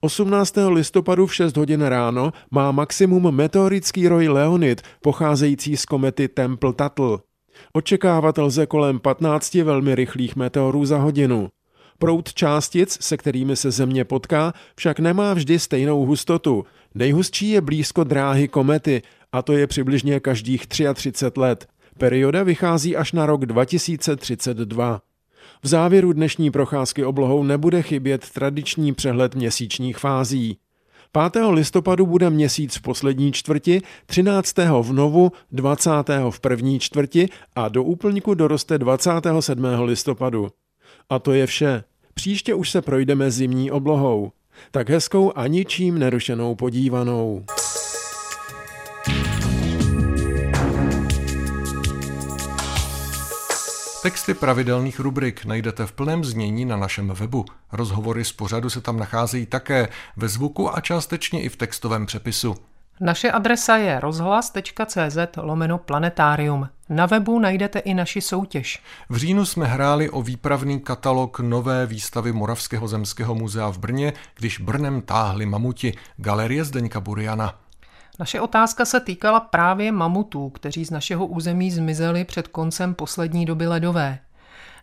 18. 0.00 0.54
listopadu 0.68 1.26
v 1.26 1.34
6 1.34 1.56
hodin 1.56 1.82
ráno 1.82 2.32
má 2.50 2.72
maximum 2.72 3.34
meteorický 3.34 4.08
roj 4.08 4.28
Leonid, 4.28 4.82
pocházející 5.02 5.76
z 5.76 5.84
komety 5.84 6.28
Temple 6.28 6.72
Tuttle. 6.72 7.18
Očekávat 7.72 8.38
lze 8.38 8.66
kolem 8.66 8.98
15 8.98 9.54
velmi 9.54 9.94
rychlých 9.94 10.36
meteorů 10.36 10.84
za 10.84 10.98
hodinu. 10.98 11.48
Proud 11.98 12.34
částic, 12.34 12.98
se 13.00 13.16
kterými 13.16 13.56
se 13.56 13.70
Země 13.70 14.04
potká, 14.04 14.52
však 14.76 14.98
nemá 14.98 15.34
vždy 15.34 15.58
stejnou 15.58 16.04
hustotu. 16.04 16.64
Nejhustší 16.94 17.50
je 17.50 17.60
blízko 17.60 18.04
dráhy 18.04 18.48
komety, 18.48 19.02
a 19.32 19.42
to 19.42 19.52
je 19.52 19.66
přibližně 19.66 20.20
každých 20.20 20.66
33 20.66 21.40
let. 21.40 21.66
Perioda 21.98 22.42
vychází 22.42 22.96
až 22.96 23.12
na 23.12 23.26
rok 23.26 23.46
2032. 23.46 25.00
V 25.62 25.68
závěru 25.68 26.12
dnešní 26.12 26.50
procházky 26.50 27.04
oblohou 27.04 27.42
nebude 27.42 27.82
chybět 27.82 28.30
tradiční 28.30 28.94
přehled 28.94 29.34
měsíčních 29.34 29.98
fází. 29.98 30.58
5. 31.32 31.42
listopadu 31.50 32.06
bude 32.06 32.30
měsíc 32.30 32.76
v 32.76 32.82
poslední 32.82 33.32
čtvrti, 33.32 33.82
13. 34.06 34.56
v 34.80 34.92
novu, 34.92 35.32
20. 35.52 35.90
v 36.30 36.40
první 36.40 36.78
čtvrti 36.78 37.28
a 37.54 37.68
do 37.68 37.82
úplníku 37.82 38.34
doroste 38.34 38.78
27. 38.78 39.64
listopadu. 39.84 40.48
A 41.10 41.18
to 41.18 41.32
je 41.32 41.46
vše. 41.46 41.84
Příště 42.14 42.54
už 42.54 42.70
se 42.70 42.82
projdeme 42.82 43.30
zimní 43.30 43.70
oblohou. 43.70 44.32
Tak 44.70 44.90
hezkou 44.90 45.32
a 45.36 45.46
ničím 45.46 45.98
nerušenou 45.98 46.54
podívanou. 46.54 47.44
Texty 54.02 54.34
pravidelných 54.34 55.00
rubrik 55.00 55.44
najdete 55.44 55.86
v 55.86 55.92
plném 55.92 56.24
znění 56.24 56.64
na 56.64 56.76
našem 56.76 57.08
webu. 57.08 57.44
Rozhovory 57.72 58.24
z 58.24 58.32
pořadu 58.32 58.70
se 58.70 58.80
tam 58.80 58.98
nacházejí 58.98 59.46
také 59.46 59.88
ve 60.16 60.28
zvuku 60.28 60.76
a 60.76 60.80
částečně 60.80 61.42
i 61.42 61.48
v 61.48 61.56
textovém 61.56 62.06
přepisu. 62.06 62.54
Naše 63.00 63.30
adresa 63.30 63.76
je 63.76 64.00
rozhlas.cz 64.00 65.18
lomeno 65.36 65.78
planetarium. 65.78 66.68
Na 66.88 67.06
webu 67.06 67.38
najdete 67.38 67.78
i 67.78 67.94
naši 67.94 68.20
soutěž. 68.20 68.82
V 69.08 69.16
říjnu 69.16 69.44
jsme 69.44 69.66
hráli 69.66 70.10
o 70.10 70.22
výpravný 70.22 70.80
katalog 70.80 71.40
nové 71.40 71.86
výstavy 71.86 72.32
Moravského 72.32 72.88
zemského 72.88 73.34
muzea 73.34 73.68
v 73.70 73.78
Brně, 73.78 74.12
když 74.34 74.58
Brnem 74.58 75.00
táhli 75.02 75.46
mamuti, 75.46 75.94
galerie 76.16 76.64
Zdeňka 76.64 77.00
Buriana. 77.00 77.54
Naše 78.18 78.40
otázka 78.40 78.84
se 78.84 79.00
týkala 79.00 79.40
právě 79.40 79.92
mamutů, 79.92 80.50
kteří 80.50 80.84
z 80.84 80.90
našeho 80.90 81.26
území 81.26 81.70
zmizeli 81.70 82.24
před 82.24 82.48
koncem 82.48 82.94
poslední 82.94 83.46
doby 83.46 83.66
ledové. 83.66 84.18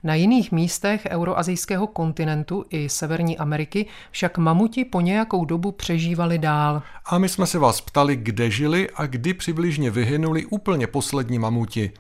Na 0.04 0.16
jiných 0.16 0.52
místech 0.52 1.08
euroazijského 1.10 1.88
kontinentu 1.88 2.66
i 2.70 2.90
Severní 2.90 3.38
Ameriky 3.38 3.86
však 4.12 4.38
mamuti 4.38 4.86
po 4.86 5.02
nějakou 5.02 5.46
dobu 5.46 5.72
přežívali 5.72 6.38
dál. 6.38 6.82
A 7.06 7.18
my 7.18 7.30
jsme 7.30 7.48
se 7.48 7.60
vás 7.60 7.82
ptali, 7.82 8.16
kde 8.16 8.52
žili 8.52 8.90
a 8.96 9.06
kdy 9.06 9.34
přibližně 9.34 9.92
vyhynuli 9.92 10.46
úplně 10.46 10.88
poslední 10.88 11.40
mamuti. 11.40 11.92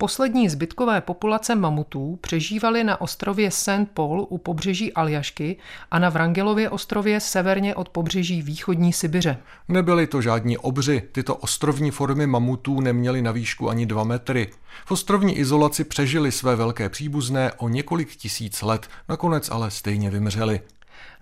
Poslední 0.00 0.48
zbytkové 0.48 1.00
populace 1.00 1.54
mamutů 1.54 2.18
přežívaly 2.20 2.84
na 2.84 3.00
ostrově 3.00 3.50
St. 3.50 3.90
Paul 3.94 4.26
u 4.28 4.38
pobřeží 4.38 4.92
Aljašky 4.92 5.56
a 5.90 5.98
na 5.98 6.08
Vrangelově 6.08 6.70
ostrově 6.70 7.20
severně 7.20 7.74
od 7.74 7.88
pobřeží 7.88 8.42
východní 8.42 8.92
Sibiře. 8.92 9.38
Nebyly 9.68 10.06
to 10.06 10.22
žádní 10.22 10.58
obři, 10.58 11.02
tyto 11.12 11.36
ostrovní 11.36 11.90
formy 11.90 12.26
mamutů 12.26 12.80
neměly 12.80 13.22
na 13.22 13.32
výšku 13.32 13.70
ani 13.70 13.86
dva 13.86 14.04
metry. 14.04 14.50
V 14.86 14.90
ostrovní 14.90 15.38
izolaci 15.38 15.84
přežili 15.84 16.32
své 16.32 16.56
velké 16.56 16.88
příbuzné 16.88 17.52
o 17.52 17.68
několik 17.68 18.16
tisíc 18.16 18.62
let, 18.62 18.88
nakonec 19.08 19.50
ale 19.50 19.70
stejně 19.70 20.10
vymřeli 20.10 20.60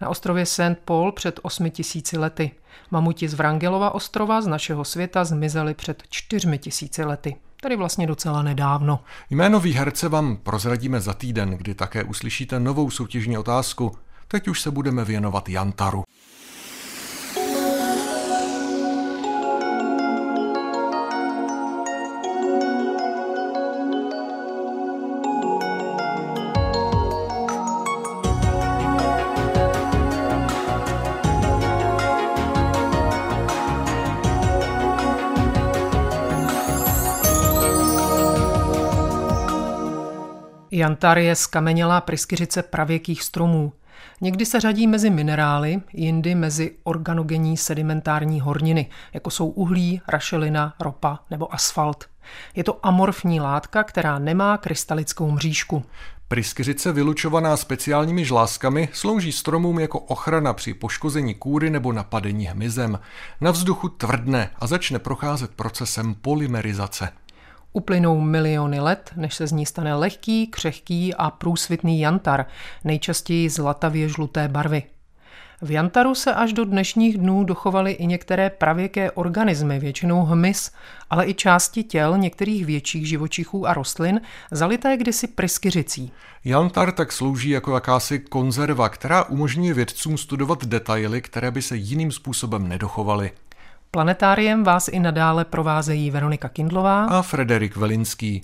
na 0.00 0.08
ostrově 0.08 0.46
St. 0.46 0.78
Paul 0.84 1.12
před 1.12 1.40
8 1.42 1.70
tisíci 1.70 2.18
lety. 2.18 2.50
Mamuti 2.90 3.28
z 3.28 3.34
Vrangelova 3.34 3.94
ostrova 3.94 4.40
z 4.40 4.46
našeho 4.46 4.84
světa 4.84 5.24
zmizeli 5.24 5.74
před 5.74 6.02
4 6.10 6.58
tisíci 6.58 7.04
lety 7.04 7.36
tedy 7.60 7.76
vlastně 7.76 8.06
docela 8.06 8.42
nedávno. 8.42 9.00
Jméno 9.30 9.60
výherce 9.60 10.08
vám 10.08 10.36
prozradíme 10.36 11.00
za 11.00 11.14
týden, 11.14 11.50
kdy 11.50 11.74
také 11.74 12.04
uslyšíte 12.04 12.60
novou 12.60 12.90
soutěžní 12.90 13.38
otázku. 13.38 13.92
Teď 14.28 14.48
už 14.48 14.60
se 14.60 14.70
budeme 14.70 15.04
věnovat 15.04 15.48
Jantaru. 15.48 16.04
Jantar 40.87 41.18
je 41.18 41.35
skamenělá 41.35 42.01
pryskyřice 42.01 42.62
pravěkých 42.62 43.22
stromů. 43.22 43.72
Někdy 44.20 44.46
se 44.46 44.61
řadí 44.61 44.87
mezi 44.87 45.11
minerály, 45.11 45.81
jindy 45.92 46.35
mezi 46.35 46.77
organogenní 46.85 47.57
sedimentární 47.57 48.40
horniny, 48.40 48.90
jako 49.12 49.31
jsou 49.31 49.49
uhlí, 49.49 50.01
rašelina, 50.09 50.75
ropa 50.81 51.18
nebo 51.31 51.55
asfalt. 51.55 52.05
Je 52.55 52.64
to 52.64 52.87
amorfní 52.87 53.40
látka, 53.40 53.85
která 53.85 54.18
nemá 54.18 54.59
krystalickou 54.59 55.31
mřížku. 55.31 55.85
Pryskyřice 56.29 56.92
vylučovaná 56.92 57.57
speciálními 57.57 58.25
žláskami 58.25 58.88
slouží 58.92 59.33
stromům 59.33 59.79
jako 59.79 60.01
ochrana 60.01 60.53
při 60.53 60.75
poškození 60.75 61.35
kůry 61.35 61.70
nebo 61.70 61.92
napadení 61.92 62.46
hmyzem. 62.46 62.99
Na 63.40 63.51
vzduchu 63.51 63.88
tvrdne 63.88 64.51
a 64.59 64.66
začne 64.66 64.99
procházet 64.99 65.51
procesem 65.51 66.14
polymerizace. 66.14 67.09
Uplynou 67.76 68.20
miliony 68.20 68.80
let, 68.80 69.12
než 69.16 69.34
se 69.34 69.46
z 69.46 69.52
ní 69.52 69.66
stane 69.66 69.94
lehký, 69.94 70.46
křehký 70.46 71.14
a 71.14 71.30
průsvitný 71.30 72.00
jantar, 72.00 72.46
nejčastěji 72.84 73.50
zlatavě 73.50 74.08
žluté 74.08 74.48
barvy. 74.48 74.82
V 75.62 75.70
jantaru 75.70 76.14
se 76.14 76.34
až 76.34 76.52
do 76.52 76.64
dnešních 76.64 77.18
dnů 77.18 77.44
dochovaly 77.44 77.92
i 77.92 78.06
některé 78.06 78.50
pravěké 78.50 79.10
organismy, 79.10 79.78
většinou 79.78 80.22
hmyz, 80.22 80.70
ale 81.10 81.26
i 81.26 81.34
části 81.34 81.84
těl 81.84 82.18
některých 82.18 82.66
větších 82.66 83.08
živočichů 83.08 83.66
a 83.66 83.74
rostlin, 83.74 84.20
zalité 84.50 84.96
kdysi 84.96 85.26
pryskyřicí. 85.26 86.12
Jantar 86.44 86.92
tak 86.92 87.12
slouží 87.12 87.50
jako 87.50 87.74
jakási 87.74 88.18
konzerva, 88.18 88.88
která 88.88 89.24
umožňuje 89.24 89.74
vědcům 89.74 90.18
studovat 90.18 90.64
detaily, 90.64 91.22
které 91.22 91.50
by 91.50 91.62
se 91.62 91.76
jiným 91.76 92.12
způsobem 92.12 92.68
nedochovaly. 92.68 93.30
Planetáriem 93.96 94.64
vás 94.64 94.88
i 94.88 95.00
nadále 95.00 95.44
provázejí 95.44 96.11
Veronika 96.11 96.48
Kindlová 96.48 97.04
a 97.04 97.22
Frederik 97.22 97.76
Velinský. 97.76 98.42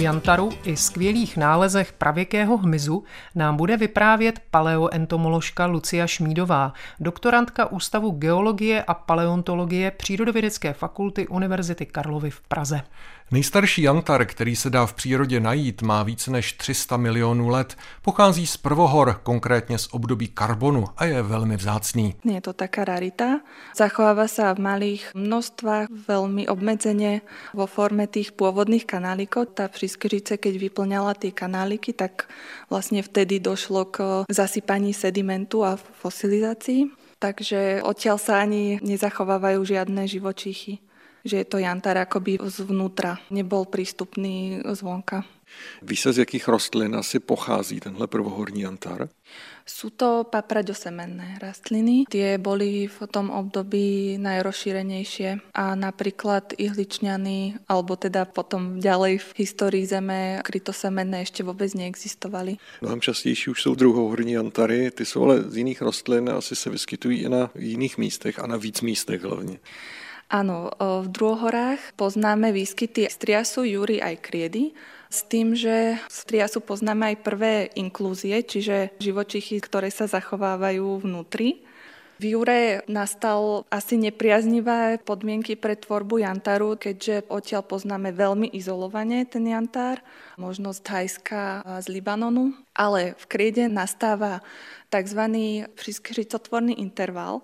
Jantaru 0.00 0.50
i 0.64 0.76
skvělých 0.76 1.36
nálezech 1.36 1.92
pravěkého 1.92 2.56
hmyzu 2.56 3.04
nám 3.34 3.56
bude 3.56 3.76
vyprávět 3.76 4.40
paleoentomoložka 4.50 5.66
Lucia 5.66 6.06
Šmídová, 6.06 6.72
doktorantka 7.00 7.66
Ústavu 7.66 8.10
geologie 8.10 8.82
a 8.82 8.94
paleontologie 8.94 9.90
Přírodovědecké 9.90 10.72
fakulty 10.72 11.28
Univerzity 11.28 11.86
Karlovy 11.86 12.30
v 12.30 12.40
Praze. 12.40 12.82
Nejstarší 13.32 13.82
jantar, 13.82 14.26
který 14.26 14.56
se 14.56 14.70
dá 14.70 14.86
v 14.86 14.94
přírodě 14.94 15.40
najít, 15.40 15.82
má 15.82 16.02
více 16.02 16.30
než 16.30 16.52
300 16.52 16.96
milionů 16.96 17.48
let. 17.48 17.76
Pochází 18.02 18.46
z 18.46 18.56
prvohor, 18.56 19.20
konkrétně 19.22 19.78
z 19.78 19.88
období 19.90 20.28
karbonu 20.28 20.84
a 20.96 21.04
je 21.04 21.22
velmi 21.22 21.56
vzácný. 21.56 22.14
Je 22.24 22.40
to 22.40 22.52
taká 22.52 22.84
rarita. 22.84 23.40
Zachovává 23.76 24.28
se 24.28 24.54
v 24.54 24.58
malých 24.58 25.10
množstvách, 25.14 25.86
velmi 26.08 26.48
obmedzeně 26.48 27.20
vo 27.54 27.66
forme 27.66 28.06
těch 28.06 28.32
původných 28.32 28.86
kanálikov. 28.86 29.48
Ta 29.54 29.68
přískyřice, 29.90 30.36
keď 30.38 30.54
vyplňala 30.56 31.14
ty 31.14 31.32
kanáliky, 31.32 31.92
tak 31.92 32.30
vlastně 32.70 33.02
vtedy 33.02 33.40
došlo 33.40 33.84
k 33.84 34.24
zasypaní 34.30 34.94
sedimentu 34.94 35.64
a 35.64 35.76
fosilizaci. 35.76 36.94
Takže 37.18 37.82
odtiaľ 37.82 38.16
sa 38.16 38.40
ani 38.40 38.78
nezachovávajú 38.80 39.60
žiadne 39.66 40.06
živočichy 40.06 40.78
že 41.24 41.44
je 41.44 41.44
to 41.44 41.60
jantar 41.60 42.00
akoby 42.00 42.40
zvnútra, 42.48 43.20
nebol 43.28 43.68
prístupný 43.68 44.64
zvonka. 44.72 45.24
Víš 45.82 46.00
se, 46.00 46.12
z 46.12 46.18
jakých 46.18 46.48
rostlin 46.48 46.96
asi 46.96 47.20
pochází 47.20 47.80
tenhle 47.80 48.06
prvohorní 48.06 48.60
jantar? 48.60 49.08
Sú 49.66 49.90
to 49.94 50.26
papraďosemenné 50.26 51.38
rastliny. 51.40 52.04
Tie 52.10 52.38
boli 52.38 52.86
v 52.86 52.98
tom 53.08 53.30
období 53.30 54.18
najrozšírenejšie 54.18 55.54
a 55.54 55.74
napríklad 55.78 56.54
ihličňany, 56.58 57.64
alebo 57.70 57.96
teda 57.96 58.24
potom 58.24 58.80
ďalej 58.80 59.18
v 59.20 59.30
histórii 59.40 59.86
Zeme 59.86 60.42
krytosemenné 60.44 61.22
ešte 61.22 61.42
vôbec 61.42 61.70
neexistovali. 61.74 62.58
Mnohem 62.80 63.00
častější 63.00 63.50
už 63.50 63.62
jsou 63.62 63.74
druhohorní 63.74 64.32
jantary, 64.32 64.90
ty 64.90 65.04
jsou 65.04 65.24
ale 65.24 65.42
z 65.42 65.56
jiných 65.56 65.82
rostlin 65.82 66.30
a 66.30 66.38
asi 66.38 66.56
se 66.56 66.70
vyskytují 66.70 67.18
i 67.22 67.28
na 67.28 67.50
jiných 67.54 67.98
místech 67.98 68.38
a 68.38 68.46
na 68.46 68.56
víc 68.56 68.80
místech 68.80 69.22
hlavně. 69.22 69.58
Áno, 70.30 70.70
v 70.78 71.10
druhohorách 71.10 71.98
poznáme 71.98 72.54
výskyty 72.54 73.10
striasu, 73.10 73.66
júry 73.66 73.98
aj 73.98 74.22
kriedy, 74.22 74.70
s 75.10 75.26
tým, 75.26 75.58
že 75.58 75.98
z 76.06 76.18
triasu 76.30 76.62
poznáme 76.62 77.12
aj 77.12 77.26
prvé 77.26 77.54
inklúzie, 77.74 78.46
čiže 78.46 78.94
živočichy, 79.02 79.58
ktoré 79.58 79.90
sa 79.90 80.06
zachovávajú 80.06 81.02
vnútri. 81.02 81.66
V 82.20 82.36
Jure 82.36 82.84
nastal 82.84 83.64
asi 83.72 83.96
nepriaznivé 83.96 85.00
podmienky 85.00 85.56
pre 85.56 85.72
tvorbu 85.72 86.20
jantaru, 86.20 86.76
keďže 86.76 87.24
odtiaľ 87.32 87.64
poznáme 87.64 88.12
veľmi 88.12 88.52
izolovane 88.52 89.24
ten 89.24 89.48
jantár, 89.48 90.04
možno 90.36 90.76
z 90.76 90.84
Thajska 90.84 91.64
a 91.64 91.80
z 91.80 91.88
Libanonu, 91.88 92.52
ale 92.76 93.16
v 93.16 93.24
kriede 93.24 93.72
nastáva 93.72 94.44
tzv. 94.92 95.22
prískyřicotvorný 95.72 96.76
interval, 96.76 97.40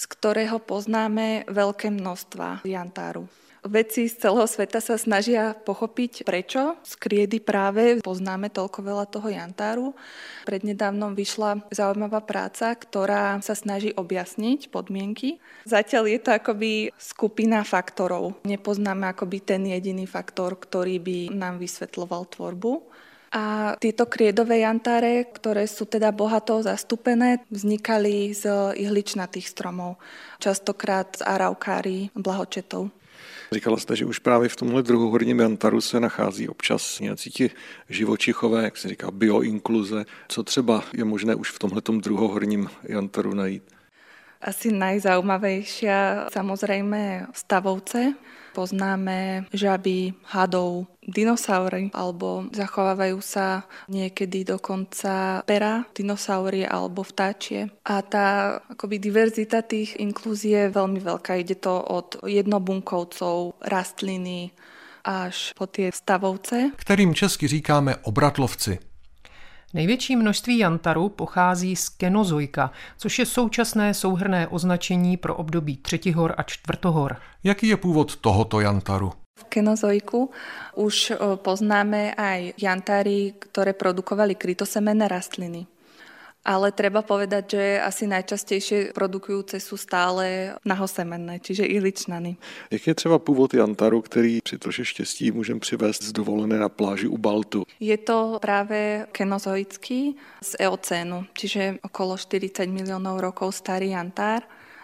z 0.00 0.04
ktorého 0.08 0.56
poznáme 0.56 1.44
veľké 1.52 1.92
množstva 1.92 2.64
jantáru. 2.64 3.28
Vedci 3.62 4.10
z 4.10 4.18
celého 4.18 4.50
sveta 4.50 4.82
sa 4.82 4.98
snažia 4.98 5.54
pochopiť, 5.54 6.26
prečo 6.26 6.74
z 6.82 6.92
kriedy 6.98 7.38
práve 7.38 8.02
poznáme 8.02 8.50
toľko 8.50 8.78
veľa 8.82 9.06
toho 9.06 9.30
jantáru. 9.30 9.94
Prednedávnom 10.42 11.14
vyšla 11.14 11.70
zaujímavá 11.70 12.26
práca, 12.26 12.74
ktorá 12.74 13.38
sa 13.38 13.54
snaží 13.54 13.94
objasniť 13.94 14.66
podmienky. 14.66 15.38
Zatiaľ 15.62 16.10
je 16.10 16.18
to 16.18 16.30
akoby 16.34 16.72
skupina 16.98 17.62
faktorov. 17.62 18.34
Nepoznáme 18.42 19.06
akoby 19.14 19.38
ten 19.38 19.62
jediný 19.70 20.10
faktor, 20.10 20.58
ktorý 20.58 20.98
by 20.98 21.18
nám 21.30 21.62
vysvetloval 21.62 22.34
tvorbu. 22.34 22.82
A 23.32 23.78
tieto 23.78 24.10
kriedové 24.10 24.66
jantáre, 24.66 25.24
ktoré 25.30 25.70
sú 25.70 25.86
teda 25.86 26.10
bohato 26.10 26.60
zastúpené, 26.66 27.46
vznikali 27.48 28.34
z 28.34 28.74
ihličnatých 28.74 29.46
stromov, 29.46 30.02
častokrát 30.42 31.16
z 31.16 31.22
araukárií, 31.24 32.10
blahočetov. 32.12 32.90
Říkala 33.52 33.76
jste, 33.76 33.96
že 33.96 34.04
už 34.04 34.18
právě 34.18 34.48
v 34.48 34.56
tomhle 34.56 34.82
druhohorním 34.82 35.40
jantaru 35.40 35.80
se 35.80 36.00
nachází 36.00 36.48
občas 36.48 37.00
nějací 37.00 37.30
ti 37.30 37.50
živočichové, 37.88 38.64
jak 38.64 38.76
se 38.76 38.88
říká, 38.88 39.10
bioinkluze. 39.10 40.04
Co 40.28 40.42
třeba 40.42 40.84
je 40.92 41.04
možné 41.04 41.34
už 41.34 41.50
v 41.50 41.58
tomhle 41.58 41.82
druhohorním 42.00 42.70
jantaru 42.82 43.34
najít? 43.34 43.62
Asi 44.40 44.72
najzaujímavejšia 44.72 46.26
samozrejme 46.32 47.26
stavovce. 47.30 48.14
Poznáme 48.52 49.48
žaby, 49.52 50.12
hadov, 50.28 50.86
dinosaury, 51.02 51.90
alebo 51.96 52.46
zachovávajú 52.54 53.18
sa 53.24 53.66
niekedy 53.88 54.44
dokonca 54.46 55.42
pera, 55.42 55.88
dinosaury 55.96 56.62
alebo 56.68 57.02
vtáčie. 57.02 57.72
A 57.88 58.04
tá 58.04 58.60
akoby 58.70 59.02
diverzita 59.02 59.64
tých 59.64 59.98
inklúzií 59.98 60.54
je 60.54 60.74
veľmi 60.76 61.00
veľká. 61.00 61.34
Ide 61.40 61.58
to 61.58 61.80
od 61.80 62.22
jednobunkovcov, 62.22 63.58
rastliny, 63.64 64.54
až 65.04 65.50
po 65.58 65.66
tie 65.66 65.90
stavovce. 65.90 66.70
Kterým 66.76 67.14
česky 67.14 67.48
říkáme 67.48 67.96
obratlovci. 67.96 68.91
Největší 69.74 70.16
množství 70.16 70.58
jantaru 70.58 71.08
pochází 71.08 71.76
z 71.76 71.88
kenozoika, 71.88 72.70
což 72.98 73.18
je 73.18 73.26
současné 73.26 73.94
souhrné 73.94 74.48
označení 74.48 75.16
pro 75.16 75.36
období 75.36 75.76
třetihor 75.76 76.34
a 76.36 76.42
čtvrtohor. 76.42 77.16
Jaký 77.44 77.68
je 77.68 77.76
původ 77.76 78.16
tohoto 78.16 78.60
jantaru? 78.60 79.12
V 79.40 79.44
kenozoiku 79.44 80.30
už 80.76 81.12
poznáme 81.40 82.14
aj 82.14 82.52
jantary, 82.60 83.32
ktoré 83.40 83.72
produkovali 83.72 84.36
krytosemenné 84.36 85.08
rastliny. 85.08 85.71
Ale 86.42 86.74
treba 86.74 87.06
povedať, 87.06 87.44
že 87.54 87.64
asi 87.78 88.10
najčastejšie 88.10 88.90
produkujúce 88.90 89.62
sú 89.62 89.78
stále 89.78 90.54
nahosemenné, 90.66 91.38
čiže 91.38 91.62
iličnany. 91.62 92.36
Jak 92.70 92.86
je 92.86 92.94
třeba 92.94 93.18
původ 93.18 93.54
jantaru, 93.54 94.02
který 94.02 94.40
při 94.42 94.58
troše 94.58 94.84
štěstí 94.84 95.30
můžeme 95.30 95.60
přivést 95.60 96.02
z 96.02 96.12
dovolené 96.12 96.58
na 96.58 96.68
pláži 96.68 97.08
u 97.08 97.18
Baltu? 97.18 97.62
Je 97.80 97.98
to 97.98 98.38
práve 98.42 99.06
kenozoický 99.12 100.16
z 100.42 100.56
eocénu, 100.60 101.26
čiže 101.32 101.78
okolo 101.82 102.16
40 102.18 102.66
miliónov 102.66 103.20
rokov 103.20 103.54
starý 103.54 103.94
jantár 103.94 104.42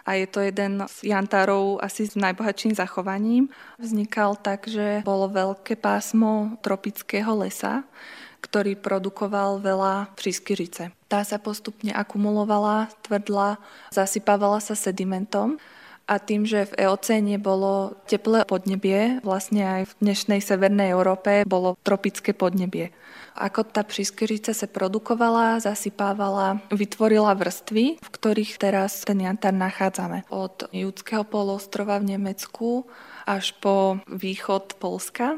a 0.09 0.13
je 0.13 0.27
to 0.27 0.39
jeden 0.41 0.85
z 0.87 1.13
jantárov 1.13 1.77
asi 1.85 2.09
s 2.09 2.17
najbohatším 2.17 2.73
zachovaním. 2.73 3.53
Vznikal 3.77 4.41
tak, 4.41 4.65
že 4.65 5.05
bolo 5.05 5.29
veľké 5.29 5.77
pásmo 5.77 6.57
tropického 6.65 7.35
lesa, 7.37 7.85
ktorý 8.49 8.73
produkoval 8.73 9.61
veľa 9.61 10.09
prískyrice. 10.17 10.89
Tá 11.05 11.21
sa 11.21 11.37
postupne 11.37 11.93
akumulovala, 11.93 12.89
tvrdla, 13.05 13.61
zasypávala 13.93 14.57
sa 14.57 14.73
sedimentom 14.73 15.61
a 16.09 16.17
tým, 16.17 16.41
že 16.49 16.65
v 16.73 16.89
eocéne 16.89 17.37
bolo 17.37 17.93
teplé 18.09 18.41
podnebie, 18.49 19.21
vlastne 19.21 19.61
aj 19.61 19.93
v 19.93 19.97
dnešnej 20.01 20.41
severnej 20.41 20.89
Európe 20.89 21.45
bolo 21.45 21.77
tropické 21.85 22.33
podnebie. 22.33 22.89
Ako 23.37 23.69
tá 23.69 23.85
prískyrica 23.85 24.57
sa 24.57 24.65
produkovala, 24.65 25.61
zasypávala, 25.61 26.65
vytvorila 26.73 27.37
vrstvy, 27.37 28.01
v 28.01 28.09
ktorých 28.09 28.57
teraz 28.57 29.05
ten 29.05 29.21
jantár 29.21 29.53
nachádzame. 29.53 30.25
Od 30.33 30.65
Judského 30.73 31.21
polostrova 31.21 32.01
v 32.01 32.17
Nemecku 32.17 32.89
až 33.29 33.53
po 33.61 34.01
východ 34.09 34.81
Polska 34.81 35.37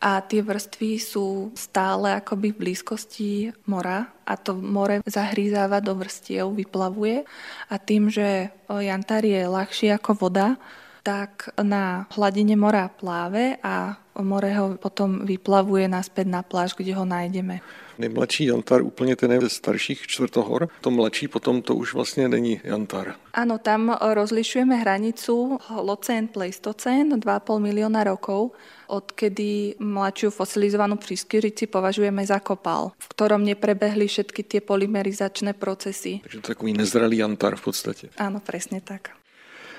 a 0.00 0.24
tie 0.24 0.40
vrstvy 0.40 0.96
sú 0.96 1.52
stále 1.52 2.16
akoby 2.16 2.56
v 2.56 2.60
blízkosti 2.64 3.52
mora 3.68 4.08
a 4.24 4.32
to 4.40 4.56
more 4.56 5.04
zahrízáva 5.04 5.84
do 5.84 5.92
vrstiev, 5.92 6.48
vyplavuje 6.56 7.28
a 7.68 7.74
tým, 7.76 8.08
že 8.08 8.48
jantár 8.64 9.28
je 9.28 9.44
ľahší 9.44 9.92
ako 9.92 10.16
voda, 10.16 10.56
tak 11.04 11.52
na 11.60 12.08
hladine 12.16 12.56
mora 12.56 12.88
pláve 12.88 13.60
a 13.60 13.96
more 14.20 14.52
ho 14.52 14.76
potom 14.76 15.24
vyplavuje 15.24 15.88
naspäť 15.88 16.26
na 16.28 16.42
pláž, 16.44 16.76
kde 16.76 16.92
ho 16.96 17.04
nájdeme. 17.04 17.60
Nejmladší 18.00 18.44
jantar 18.44 18.82
úplně 18.82 19.16
ten 19.16 19.32
je 19.32 19.40
ze 19.40 19.48
starších 19.48 20.06
čtvrtohor, 20.06 20.68
to 20.80 20.90
mladší 20.90 21.28
potom 21.28 21.62
to 21.62 21.74
už 21.74 21.94
vlastně 21.94 22.28
není 22.28 22.60
jantar. 22.64 23.14
Áno, 23.32 23.58
tam 23.58 23.96
rozlišujeme 24.00 24.76
hranicu 24.76 25.58
Holocén, 25.68 26.28
Pleistocén, 26.28 27.20
2,5 27.20 27.58
milióna 27.58 28.04
rokov, 28.04 28.56
odkedy 28.90 29.78
mladšiu 29.78 30.34
fosilizovanú 30.34 30.98
prískyrici 30.98 31.70
považujeme 31.70 32.26
za 32.26 32.42
kopal, 32.42 32.90
v 32.98 33.06
ktorom 33.14 33.46
neprebehli 33.46 34.10
všetky 34.10 34.42
tie 34.42 34.60
polymerizačné 34.60 35.54
procesy. 35.54 36.18
Takže 36.26 36.38
to 36.42 36.46
je 36.50 36.54
takový 36.58 36.72
nezralý 36.74 37.16
jantar 37.22 37.56
v 37.56 37.62
podstatě. 37.62 38.06
Áno, 38.18 38.42
presne 38.42 38.82
tak. 38.82 39.14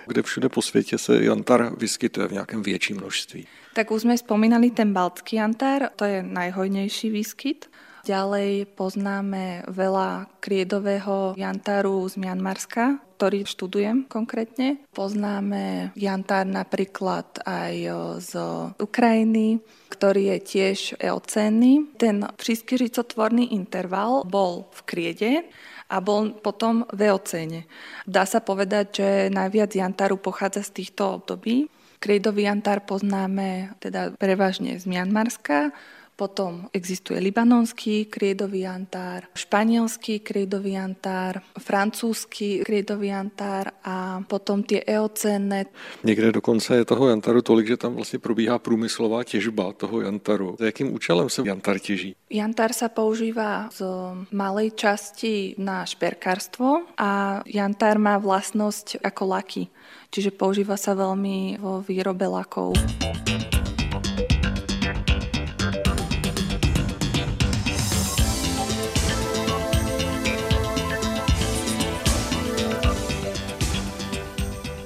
Kde 0.07 0.21
všude 0.21 0.49
po 0.49 0.61
světě 0.61 0.97
se 0.97 1.23
jantar 1.23 1.77
vyskytuje 1.77 2.27
v 2.27 2.31
nějakém 2.31 2.63
větším 2.63 2.97
množství? 2.97 3.47
Tak 3.73 3.91
už 3.91 4.01
sme 4.01 4.17
spomínali 4.17 4.71
ten 4.71 4.91
baltský 4.91 5.39
jantár, 5.39 5.95
to 5.95 6.03
je 6.03 6.19
najhojnejší 6.23 7.07
výskyt. 7.09 7.71
Ďalej 8.01 8.73
poznáme 8.75 9.63
veľa 9.69 10.25
kriedového 10.41 11.37
jantáru 11.37 12.09
z 12.09 12.17
Mianmarska, 12.17 12.97
ktorý 13.21 13.45
študujem 13.45 14.09
konkrétne. 14.09 14.81
Poznáme 14.97 15.93
jantár 15.93 16.41
napríklad 16.41 17.45
aj 17.45 17.75
z 18.17 18.31
Ukrajiny, 18.81 19.61
ktorý 19.93 20.33
je 20.33 20.37
tiež 20.41 20.79
eocénny. 20.97 21.85
Ten 22.01 22.25
prískyřicotvorný 22.25 23.53
interval 23.53 24.25
bol 24.25 24.73
v 24.73 24.79
kriede 24.89 25.33
a 25.85 26.01
bol 26.01 26.33
potom 26.33 26.89
v 26.89 27.13
eocéne. 27.13 27.69
Dá 28.09 28.25
sa 28.25 28.41
povedať, 28.41 28.85
že 28.89 29.09
najviac 29.29 29.69
jantáru 29.69 30.17
pochádza 30.17 30.65
z 30.65 30.81
týchto 30.81 31.21
období. 31.21 31.69
Kriedový 32.01 32.49
jantár 32.49 32.89
poznáme 32.89 33.77
teda 33.77 34.17
prevažne 34.17 34.81
z 34.81 34.89
Mianmarska, 34.89 35.69
potom 36.21 36.69
existuje 36.69 37.17
libanonský 37.17 38.05
kriedový 38.05 38.69
jantár, 38.69 39.25
španielský 39.33 40.21
kriedový 40.21 40.77
jantár, 40.77 41.41
francúzsky 41.57 42.61
kriedový 42.61 43.09
jantár 43.09 43.73
a 43.81 44.21
potom 44.29 44.61
tie 44.61 44.85
eocénne. 44.85 45.65
Někde 46.05 46.31
dokonce 46.37 46.77
je 46.77 46.85
toho 46.85 47.09
jantaru 47.09 47.41
tolik, 47.41 47.67
že 47.67 47.77
tam 47.77 47.97
vlastně 47.97 48.19
probíhá 48.19 48.59
průmyslová 48.59 49.23
těžba 49.23 49.73
toho 49.73 50.01
jantaru. 50.01 50.55
Za 50.59 50.65
jakým 50.65 50.93
účelem 50.93 51.29
se 51.29 51.41
jantar 51.45 51.79
těží? 51.79 52.15
Jantar 52.29 52.71
sa 52.71 52.87
používa 52.87 53.67
z 53.73 53.81
malej 54.31 54.71
časti 54.77 55.55
na 55.57 55.83
šperkárstvo 55.83 56.87
a 56.97 57.41
jantar 57.43 57.97
má 57.97 58.15
vlastnosť 58.21 59.03
ako 59.03 59.23
laky, 59.25 59.63
čiže 60.13 60.31
používa 60.31 60.77
sa 60.77 60.93
veľmi 60.93 61.57
vo 61.59 61.81
výrobe 61.81 62.29
lakov. 62.29 62.77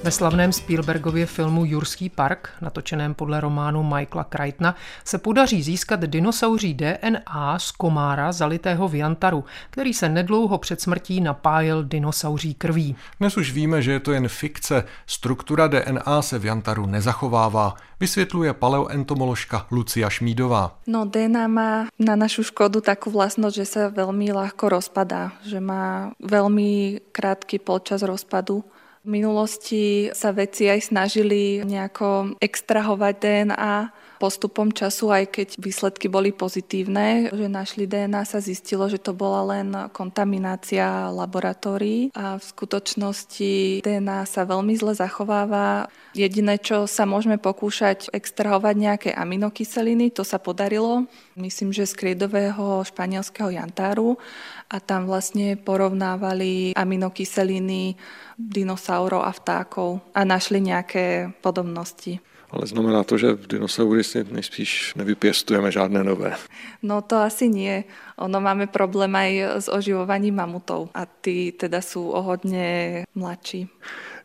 Ve 0.06 0.12
slavném 0.12 0.52
Spielbergově 0.52 1.26
filmu 1.26 1.64
Jurský 1.64 2.08
park, 2.08 2.48
natočeném 2.60 3.14
podle 3.14 3.40
románu 3.40 3.82
Michaela 3.82 4.24
Crichtona, 4.24 4.74
se 5.04 5.18
podaří 5.18 5.62
získat 5.62 6.00
dinosauří 6.00 6.74
DNA 6.74 7.58
z 7.58 7.70
komára 7.70 8.32
zalitého 8.32 8.88
v 8.88 8.94
jantaru, 8.94 9.44
který 9.70 9.94
se 9.94 10.08
nedlouho 10.08 10.58
před 10.58 10.80
smrtí 10.80 11.20
napájel 11.20 11.84
dinosauří 11.84 12.54
krví. 12.54 12.96
Dnes 13.20 13.36
už 13.36 13.52
víme, 13.52 13.82
že 13.82 13.92
je 13.92 14.00
to 14.00 14.12
jen 14.12 14.28
fikce. 14.28 14.84
Struktura 15.06 15.66
DNA 15.66 16.22
se 16.22 16.38
v 16.38 16.44
jantaru 16.44 16.86
nezachovává, 16.86 17.74
vysvětluje 18.00 18.52
paleoentomoložka 18.52 19.66
Lucia 19.70 20.10
Šmídová. 20.10 20.78
No 20.86 21.04
DNA 21.04 21.48
má 21.48 21.86
na 21.98 22.16
našu 22.16 22.42
škodu 22.42 22.80
takú 22.80 23.10
vlastnosť, 23.10 23.56
že 23.56 23.66
sa 23.66 23.82
veľmi 23.90 24.30
ľahko 24.30 24.68
rozpadá, 24.68 25.32
že 25.42 25.60
má 25.60 26.14
veľmi 26.22 27.00
krátky 27.12 27.58
polčas 27.58 28.06
rozpadu 28.06 28.62
v 29.06 29.22
minulosti 29.22 30.10
sa 30.10 30.34
veci 30.34 30.66
aj 30.66 30.90
snažili 30.90 31.62
nejako 31.62 32.34
extrahovať 32.42 33.14
DNA 33.22 33.76
postupom 34.16 34.72
času, 34.72 35.12
aj 35.12 35.24
keď 35.32 35.48
výsledky 35.60 36.06
boli 36.08 36.32
pozitívne, 36.32 37.30
že 37.30 37.46
našli 37.46 37.84
DNA, 37.84 38.24
sa 38.24 38.40
zistilo, 38.40 38.88
že 38.88 39.00
to 39.00 39.12
bola 39.12 39.56
len 39.56 39.68
kontaminácia 39.92 41.12
laboratórií 41.12 42.10
a 42.16 42.40
v 42.40 42.44
skutočnosti 42.44 43.84
DNA 43.84 44.24
sa 44.26 44.42
veľmi 44.48 44.74
zle 44.76 44.96
zachováva. 44.96 45.86
Jediné, 46.16 46.56
čo 46.56 46.88
sa 46.88 47.04
môžeme 47.04 47.36
pokúšať 47.36 48.08
extrahovať 48.10 48.74
nejaké 48.74 49.10
aminokyseliny, 49.12 50.10
to 50.10 50.24
sa 50.24 50.40
podarilo, 50.40 51.04
myslím, 51.36 51.70
že 51.76 51.84
z 51.84 51.94
kriedového 51.94 52.82
španielského 52.88 53.52
jantáru 53.52 54.16
a 54.72 54.80
tam 54.82 55.06
vlastne 55.06 55.54
porovnávali 55.60 56.74
aminokyseliny 56.74 57.94
dinosaurov 58.36 59.22
a 59.24 59.32
vtákov 59.32 60.02
a 60.12 60.24
našli 60.24 60.60
nejaké 60.60 61.32
podobnosti. 61.40 62.18
Ale 62.50 62.66
znamená 62.66 63.04
to, 63.04 63.18
že 63.18 63.32
v 63.32 63.46
dinosaury 63.46 64.04
si 64.04 64.24
nejspíš 64.24 64.94
nevypěstujeme 64.94 65.72
žádné 65.72 66.04
nové. 66.04 66.36
No 66.82 67.02
to 67.02 67.16
asi 67.16 67.48
nie. 67.48 67.84
Ono 68.18 68.40
máme 68.40 68.66
problém 68.66 69.10
aj 69.16 69.30
s 69.64 69.66
oživovaním 69.68 70.34
mamutov 70.34 70.88
a 70.94 71.06
ty 71.06 71.52
teda 71.52 71.80
sú 71.82 72.10
o 72.10 72.22
hodně 72.22 73.04
mladší. 73.14 73.68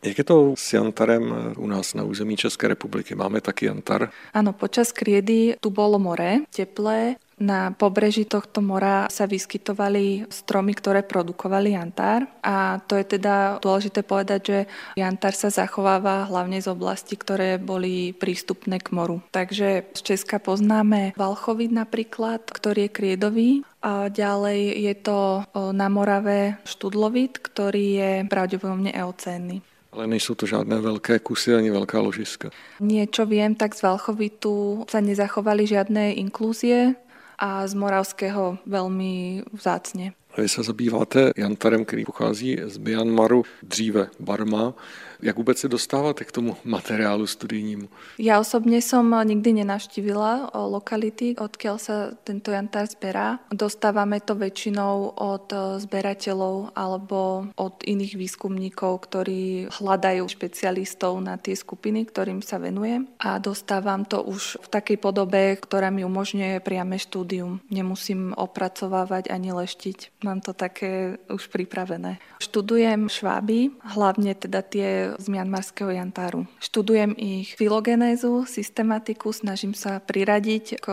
Jak 0.03 0.17
je 0.17 0.23
to 0.23 0.53
s 0.57 0.73
jantarem 0.73 1.53
u 1.57 1.67
nás 1.67 1.93
na 1.93 2.03
území 2.03 2.37
České 2.37 2.67
republiky? 2.67 3.15
Máme 3.15 3.41
taky 3.41 3.65
jantar? 3.65 4.09
Áno, 4.33 4.53
počas 4.53 4.91
kriedy 4.91 5.53
tu 5.61 5.69
bolo 5.69 5.99
more, 5.99 6.49
teplé, 6.49 7.15
Na 7.41 7.73
pobreží 7.73 8.29
tohto 8.29 8.61
mora 8.61 9.09
sa 9.09 9.25
vyskytovali 9.25 10.29
stromy, 10.29 10.77
ktoré 10.77 11.01
produkovali 11.01 11.73
jantár 11.73 12.29
a 12.45 12.77
to 12.85 12.93
je 12.93 13.17
teda 13.17 13.57
dôležité 13.57 14.05
povedať, 14.05 14.41
že 14.45 14.59
jantár 14.93 15.33
sa 15.33 15.49
zachováva 15.49 16.29
hlavne 16.29 16.61
z 16.61 16.69
oblasti, 16.69 17.17
ktoré 17.17 17.57
boli 17.57 18.13
prístupné 18.13 18.77
k 18.77 18.93
moru. 18.93 19.25
Takže 19.33 19.89
z 19.89 20.01
Česka 20.05 20.37
poznáme 20.37 21.17
Valchovit 21.17 21.73
napríklad, 21.73 22.45
ktorý 22.45 22.85
je 22.85 22.93
kriedový 22.93 23.49
a 23.81 24.13
ďalej 24.13 24.77
je 24.77 24.93
to 25.01 25.41
na 25.73 25.89
Morave 25.89 26.61
študlovit, 26.69 27.41
ktorý 27.41 27.85
je 27.97 28.11
pravdepodobne 28.29 28.93
eocénny. 28.93 29.65
Ale 29.91 30.07
nejsou 30.07 30.39
to 30.39 30.45
žádné 30.47 30.79
velké 30.79 31.19
kusy 31.19 31.51
ani 31.51 31.67
velká 31.67 31.99
ložiska. 31.99 32.47
Niečo 32.79 33.27
viem, 33.27 33.57
tak 33.59 33.75
z 33.75 33.83
Valchovitu 33.83 34.87
sa 34.87 35.03
nezachovali 35.03 35.67
žiadne 35.67 36.15
inklúzie 36.15 36.95
a 37.41 37.65
z 37.65 37.73
Moravského 37.73 38.61
veľmi 38.69 39.41
vzácne. 39.49 40.13
Vy 40.37 40.49
se 40.49 40.63
zabýváte 40.63 41.31
jantarem, 41.37 41.85
který 41.85 42.05
pochází 42.05 42.57
z 42.63 42.77
Myanmaru, 42.77 43.43
dříve 43.63 44.07
Barma. 44.19 44.73
Jak 45.21 45.37
vůbec 45.37 45.57
se 45.57 45.67
dostáváte 45.67 46.23
k 46.23 46.31
tomu 46.31 46.57
materiálu 46.65 47.27
studijnímu? 47.27 47.85
Ja 48.17 48.41
osobne 48.41 48.81
som 48.81 49.05
nikdy 49.13 49.61
nenavštívila 49.61 50.49
lokality, 50.57 51.37
odkiaľ 51.37 51.77
sa 51.77 51.95
tento 52.25 52.49
jantár 52.49 52.89
zberá. 52.89 53.37
Dostávame 53.53 54.17
to 54.17 54.33
väčšinou 54.33 55.13
od 55.13 55.45
zberateľov 55.77 56.73
alebo 56.73 57.45
od 57.53 57.85
iných 57.85 58.17
výskumníkov, 58.17 59.05
ktorí 59.05 59.69
hľadajú 59.69 60.25
špecialistov 60.25 61.21
na 61.21 61.37
tie 61.37 61.53
skupiny, 61.53 62.09
ktorým 62.09 62.41
sa 62.41 62.57
venujem. 62.57 63.05
A 63.21 63.37
dostávam 63.37 64.01
to 64.09 64.25
už 64.25 64.57
v 64.57 64.67
takej 64.73 64.97
podobe, 64.97 65.53
ktorá 65.61 65.93
mi 65.93 66.01
umožňuje 66.01 66.65
priame 66.65 66.97
štúdium. 66.97 67.61
Nemusím 67.69 68.33
opracovávať 68.33 69.29
ani 69.29 69.53
leštiť. 69.53 70.20
Mám 70.21 70.45
to 70.45 70.53
také 70.53 71.17
už 71.33 71.49
pripravené. 71.49 72.21
Študujem 72.37 73.09
šváby, 73.09 73.73
hlavne 73.97 74.37
teda 74.37 74.61
tie 74.61 75.17
z 75.17 75.25
mianmarského 75.25 75.89
jantáru. 75.89 76.45
Študujem 76.61 77.17
ich 77.17 77.57
filogenézu, 77.57 78.45
systematiku, 78.45 79.33
snažím 79.33 79.73
sa 79.73 79.97
priradiť 79.97 80.77
k 80.77 80.87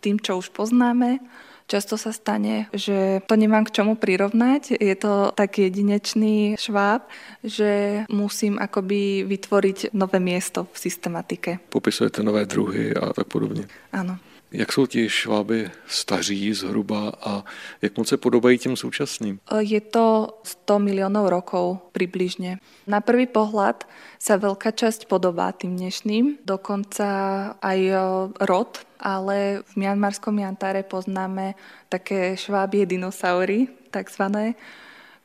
tým, 0.00 0.16
čo 0.16 0.40
už 0.40 0.56
poznáme. 0.56 1.20
Často 1.70 1.94
sa 1.94 2.10
stane, 2.10 2.66
že 2.74 3.22
to 3.30 3.38
nemám 3.38 3.62
k 3.62 3.78
čomu 3.78 3.94
prirovnať. 3.94 4.74
Je 4.80 4.96
to 4.98 5.30
tak 5.36 5.60
jedinečný 5.60 6.58
šváb, 6.58 7.06
že 7.46 8.02
musím 8.10 8.58
akoby 8.58 9.22
vytvoriť 9.22 9.94
nové 9.94 10.18
miesto 10.18 10.66
v 10.72 10.76
systematike. 10.90 11.62
Popisujete 11.70 12.26
nové 12.26 12.42
druhy 12.48 12.96
a 12.96 13.12
tak 13.12 13.28
podobně. 13.28 13.70
Áno. 13.92 14.18
Jak 14.52 14.72
jsou 14.72 14.86
ti 14.86 15.08
šváby 15.08 15.70
staří 15.86 16.54
zhruba 16.54 17.12
a 17.22 17.44
jak 17.82 17.98
moc 17.98 18.08
se 18.08 18.16
podobají 18.16 18.58
těm 18.58 18.76
současným? 18.76 19.40
Je 19.58 19.80
to 19.80 20.38
100 20.42 20.78
miliónov 20.78 21.30
rokov 21.30 21.78
približne. 21.94 22.58
Na 22.90 22.98
prvý 22.98 23.30
pohľad 23.30 23.86
sa 24.18 24.34
veľká 24.42 24.74
časť 24.74 25.06
podobá 25.06 25.54
tým 25.54 25.78
dnešným, 25.78 26.42
dokonca 26.42 27.08
aj 27.62 27.78
rod, 28.42 28.82
ale 28.98 29.62
v 29.70 29.72
mianmarskom 29.86 30.34
jantáre 30.34 30.82
poznáme 30.82 31.54
také 31.86 32.34
švábie 32.34 32.90
dinosaury, 32.90 33.70
takzvané, 33.94 34.58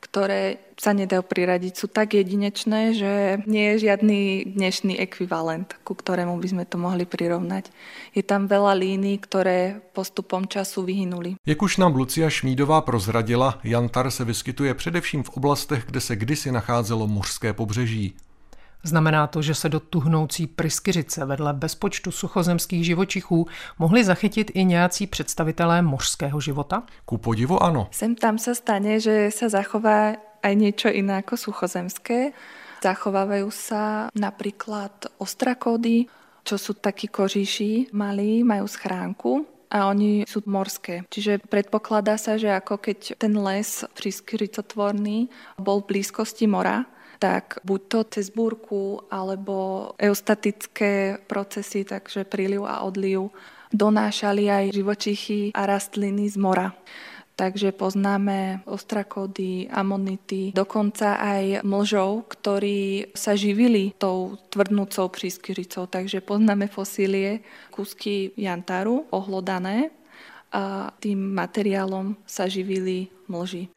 ktoré 0.06 0.62
sa 0.78 0.94
nedajú 0.94 1.26
priradiť. 1.26 1.72
Sú 1.74 1.86
tak 1.90 2.14
jedinečné, 2.14 2.94
že 2.94 3.42
nie 3.48 3.74
je 3.74 3.90
žiadny 3.90 4.20
dnešný 4.54 4.94
ekvivalent, 5.02 5.74
ku 5.82 5.98
ktorému 5.98 6.38
by 6.38 6.48
sme 6.48 6.64
to 6.68 6.78
mohli 6.78 7.02
prirovnať. 7.08 7.72
Je 8.14 8.22
tam 8.22 8.46
veľa 8.46 8.78
línií, 8.78 9.18
ktoré 9.18 9.82
postupom 9.96 10.46
času 10.46 10.86
vyhynuli. 10.86 11.40
Jak 11.42 11.58
už 11.62 11.82
nám 11.82 11.96
Lucia 11.96 12.30
Šmídová 12.30 12.80
prozradila, 12.80 13.58
jantar 13.64 14.10
se 14.10 14.24
vyskytuje 14.24 14.74
především 14.74 15.22
v 15.22 15.30
oblastech, 15.36 15.84
kde 15.86 16.00
se 16.00 16.16
kdysi 16.16 16.52
nacházelo 16.52 17.06
mořské 17.06 17.52
pobřeží. 17.52 18.14
Znamená 18.82 19.26
to, 19.26 19.42
že 19.42 19.54
se 19.54 19.68
do 19.68 19.80
tuhnoucí 19.80 20.46
pryskyřice 20.46 21.24
vedle 21.24 21.52
bezpočtu 21.52 22.10
suchozemských 22.10 22.84
živočichů 22.84 23.46
mohli 23.78 24.04
zachytit 24.04 24.50
i 24.54 24.64
nějací 24.64 25.06
představitelé 25.06 25.82
mořského 25.82 26.40
života? 26.40 26.82
Ku 27.04 27.18
podivu 27.18 27.62
ano. 27.62 27.88
Sem 27.90 28.14
tam 28.14 28.38
sa 28.38 28.54
stane, 28.54 29.00
že 29.00 29.30
sa 29.34 29.48
zachová 29.48 30.16
aj 30.42 30.54
niečo 30.54 30.88
iné 30.88 31.18
ako 31.24 31.34
suchozemské. 31.36 32.30
Zachovávajú 32.82 33.50
sa 33.50 34.12
napríklad 34.14 35.10
ostrakódy, 35.18 36.06
čo 36.46 36.54
sú 36.54 36.78
takí 36.78 37.10
kožíši 37.10 37.90
malí, 37.90 38.46
majú 38.46 38.70
schránku 38.70 39.42
a 39.66 39.90
oni 39.90 40.22
sú 40.22 40.46
morské. 40.46 41.02
Čiže 41.10 41.42
predpokladá 41.50 42.14
sa, 42.14 42.38
že 42.38 42.54
ako 42.54 42.78
keď 42.78 43.18
ten 43.18 43.34
les 43.34 43.82
priskrytotvorný 43.98 45.26
bol 45.58 45.82
v 45.82 45.98
blízkosti 45.98 46.46
mora, 46.46 46.86
tak 47.18 47.60
buď 47.64 47.80
to 47.88 48.00
cez 48.18 48.30
búrku 48.30 49.00
alebo 49.08 49.90
eustatické 49.96 51.20
procesy, 51.24 51.84
takže 51.84 52.28
príliv 52.28 52.68
a 52.68 52.84
odliv, 52.84 53.32
donášali 53.72 54.46
aj 54.48 54.64
živočichy 54.72 55.40
a 55.52 55.66
rastliny 55.66 56.28
z 56.30 56.36
mora. 56.38 56.68
Takže 57.36 57.76
poznáme 57.76 58.64
ostrakody, 58.64 59.68
amonity, 59.68 60.56
dokonca 60.56 61.20
aj 61.20 61.60
mlžov, 61.68 62.32
ktorí 62.32 63.12
sa 63.12 63.36
živili 63.36 63.92
tou 64.00 64.40
tvrdnúcou 64.48 65.12
prískyřicou. 65.12 65.84
Takže 65.84 66.24
poznáme 66.24 66.64
fosílie, 66.72 67.44
kusky 67.68 68.32
jantaru 68.40 69.04
ohlodané 69.12 69.92
a 70.48 70.88
tým 70.96 71.36
materiálom 71.36 72.16
sa 72.24 72.48
živili 72.48 73.12
mlži. 73.28 73.68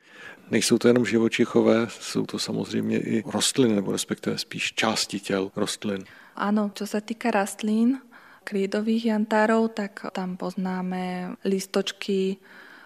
Nejsou 0.52 0.78
to 0.78 0.88
jenom 0.88 1.06
živočichové, 1.06 1.88
jsou 1.90 2.26
to 2.26 2.40
samozřejmě 2.40 2.98
i 3.00 3.24
rostliny, 3.26 3.76
nebo 3.76 3.92
respektive 3.92 4.38
spíš 4.38 4.74
části 4.74 5.20
těl 5.20 5.52
rostlin. 5.56 6.04
Áno, 6.40 6.72
čo 6.72 6.88
sa 6.88 7.04
týka 7.04 7.36
rastlín, 7.36 8.00
krídových 8.48 9.12
jantárov, 9.12 9.76
tak 9.76 10.08
tam 10.16 10.40
poznáme 10.40 11.36
listočky 11.44 12.40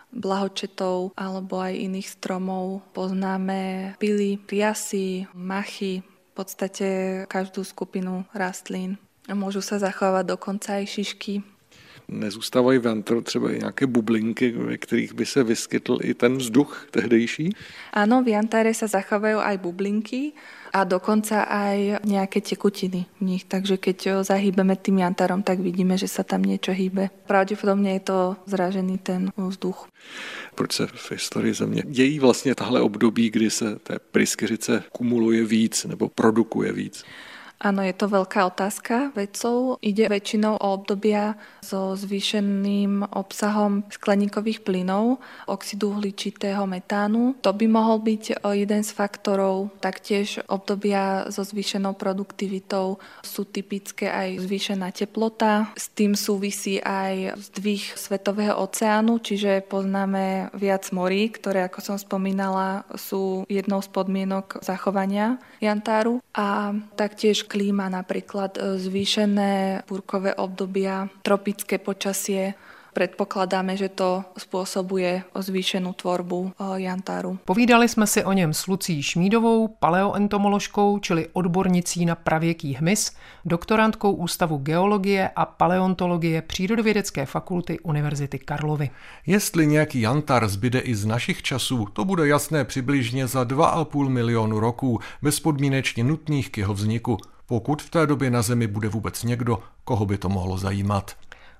blahočetov 0.09 1.13
alebo 1.13 1.61
aj 1.61 1.77
iných 1.77 2.09
stromov. 2.17 2.81
Poznáme 2.97 3.93
pily, 4.01 4.41
riasy, 4.49 5.29
machy, 5.37 6.01
v 6.03 6.31
podstate 6.33 6.87
každú 7.29 7.61
skupinu 7.61 8.25
rastlín. 8.33 8.97
Môžu 9.29 9.61
sa 9.61 9.77
zachovať 9.77 10.33
dokonca 10.33 10.81
aj 10.81 10.85
šišky 10.89 11.45
nezůstávají 12.07 12.79
v 12.79 12.85
jantru 12.85 13.21
třeba 13.21 13.51
i 13.51 13.59
nějaké 13.59 13.87
bublinky, 13.87 14.51
ve 14.51 14.77
kterých 14.77 15.13
by 15.13 15.25
se 15.25 15.43
vyskytl 15.43 15.97
i 16.01 16.13
ten 16.13 16.37
vzduch 16.37 16.87
tehdejší? 16.91 17.49
Áno, 17.93 18.23
v 18.23 18.33
jantáre 18.33 18.73
sa 18.73 18.87
zachovajú 18.87 19.39
aj 19.39 19.55
bublinky 19.61 20.33
a 20.73 20.83
dokonca 20.83 21.45
aj 21.45 22.01
nejaké 22.01 22.41
tekutiny 22.41 23.05
v 23.19 23.21
nich. 23.21 23.43
Takže 23.45 23.77
keď 23.77 24.25
zahýbeme 24.25 24.73
tým 24.73 25.05
jantárom, 25.05 25.45
tak 25.45 25.61
vidíme, 25.61 25.97
že 25.97 26.09
sa 26.09 26.25
tam 26.25 26.41
niečo 26.41 26.73
hýbe. 26.73 27.13
Pravděpodobně 27.27 27.93
je 27.93 27.99
to 27.99 28.35
zražený 28.45 28.97
ten 28.97 29.31
vzduch. 29.37 29.87
Proč 30.55 30.73
se 30.73 30.87
v 30.87 31.11
historii 31.11 31.53
země 31.53 31.83
dějí 31.85 32.19
vlastně 32.19 32.55
tahle 32.55 32.81
období, 32.81 33.29
kdy 33.29 33.49
se 33.49 33.75
té 33.75 33.99
pryskyřice 34.11 34.83
kumuluje 34.91 35.45
víc 35.45 35.85
nebo 35.85 36.09
produkuje 36.09 36.73
víc? 36.73 37.05
Áno, 37.63 37.79
je 37.79 37.95
to 37.95 38.11
veľká 38.11 38.43
otázka 38.51 39.15
vedcov. 39.15 39.79
Ide 39.79 40.11
väčšinou 40.11 40.59
o 40.59 40.67
obdobia 40.75 41.39
so 41.63 41.95
zvýšeným 41.95 43.07
obsahom 43.15 43.87
skleníkových 43.87 44.67
plynov, 44.67 45.23
oxidu 45.47 45.95
uhličitého 45.95 46.67
metánu. 46.67 47.39
To 47.39 47.55
by 47.55 47.65
mohol 47.71 48.03
byť 48.03 48.43
jeden 48.43 48.83
z 48.83 48.91
faktorov. 48.91 49.71
Taktiež 49.79 50.43
obdobia 50.51 51.31
so 51.31 51.47
zvýšenou 51.47 51.95
produktivitou 51.95 52.99
sú 53.23 53.47
typické 53.47 54.11
aj 54.11 54.43
zvýšená 54.43 54.91
teplota. 54.91 55.71
S 55.79 55.87
tým 55.87 56.19
súvisí 56.19 56.83
aj 56.83 57.39
zdvih 57.39 57.95
Svetového 57.95 58.59
oceánu, 58.59 59.23
čiže 59.23 59.63
poznáme 59.71 60.51
viac 60.51 60.83
morí, 60.91 61.31
ktoré, 61.31 61.63
ako 61.71 61.79
som 61.79 61.95
spomínala, 61.95 62.83
sú 62.99 63.47
jednou 63.47 63.79
z 63.79 63.87
podmienok 63.87 64.59
zachovania 64.59 65.39
jantáru. 65.63 66.19
A 66.35 66.75
taktiež 66.99 67.47
klíma, 67.53 67.85
napríklad 67.93 68.57
e, 68.57 68.81
zvýšené 68.81 69.85
búrkové 69.85 70.33
obdobia, 70.33 71.05
tropické 71.21 71.77
počasie, 71.77 72.57
Předpokládáme, 72.93 73.77
že 73.77 73.89
to 73.89 74.23
způsobuje 74.37 75.23
zvýšenou 75.35 75.93
tvorbu 75.93 76.51
e, 76.59 76.81
jantáru. 76.81 77.39
Povídali 77.45 77.89
jsme 77.89 78.07
si 78.07 78.23
o 78.23 78.33
něm 78.33 78.53
s 78.53 78.67
Lucí 78.67 79.03
Šmídovou, 79.03 79.67
paleoentomoložkou, 79.67 80.99
čili 80.99 81.27
odbornicí 81.33 82.05
na 82.05 82.15
pravěký 82.15 82.73
hmyz, 82.73 83.11
doktorantkou 83.45 84.11
Ústavu 84.11 84.57
geologie 84.57 85.29
a 85.35 85.45
paleontologie 85.45 86.41
Přírodovědecké 86.41 87.25
fakulty 87.25 87.79
Univerzity 87.79 88.39
Karlovy. 88.39 88.89
Jestli 89.25 89.67
nějaký 89.67 90.01
jantar 90.01 90.47
zbyde 90.47 90.79
i 90.79 90.95
z 90.95 91.05
našich 91.05 91.41
časů, 91.41 91.87
to 91.93 92.05
bude 92.05 92.27
jasné 92.27 92.65
přibližně 92.65 93.27
za 93.27 93.43
2,5 93.43 94.09
milionu 94.09 94.59
roků, 94.59 94.99
bezpodmínečně 95.21 96.03
nutných 96.03 96.49
k 96.49 96.57
jeho 96.57 96.73
vzniku 96.73 97.17
pokud 97.53 97.81
v 97.81 97.89
té 97.89 98.07
době 98.07 98.31
na 98.31 98.41
Zemi 98.41 98.67
bude 98.67 98.89
vůbec 98.89 99.23
někdo, 99.23 99.59
koho 99.83 100.05
by 100.05 100.17
to 100.17 100.29
mohlo 100.29 100.57
zajímat. 100.57 101.11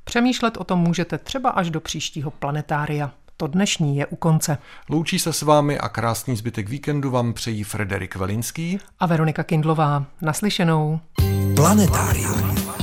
Přemýšlet 0.04 0.58
o 0.58 0.64
tom 0.64 0.80
můžete 0.80 1.18
třeba 1.18 1.50
až 1.50 1.70
do 1.70 1.80
příštího 1.80 2.32
planetária. 2.32 3.12
To 3.38 3.48
dnešní 3.48 3.98
je 3.98 4.06
u 4.06 4.16
konce. 4.16 4.58
Loučí 4.90 5.20
se 5.20 5.34
s 5.34 5.42
vámi 5.42 5.80
a 5.80 5.90
krásný 5.90 6.36
zbytek 6.36 6.70
víkendu 6.70 7.12
vám 7.12 7.34
přejí 7.34 7.64
Frederik 7.64 8.16
Velinský 8.16 8.80
a 9.00 9.06
Veronika 9.06 9.44
Kindlová. 9.44 10.06
Naslyšenou. 10.22 11.00
Planetárium. 11.56 12.83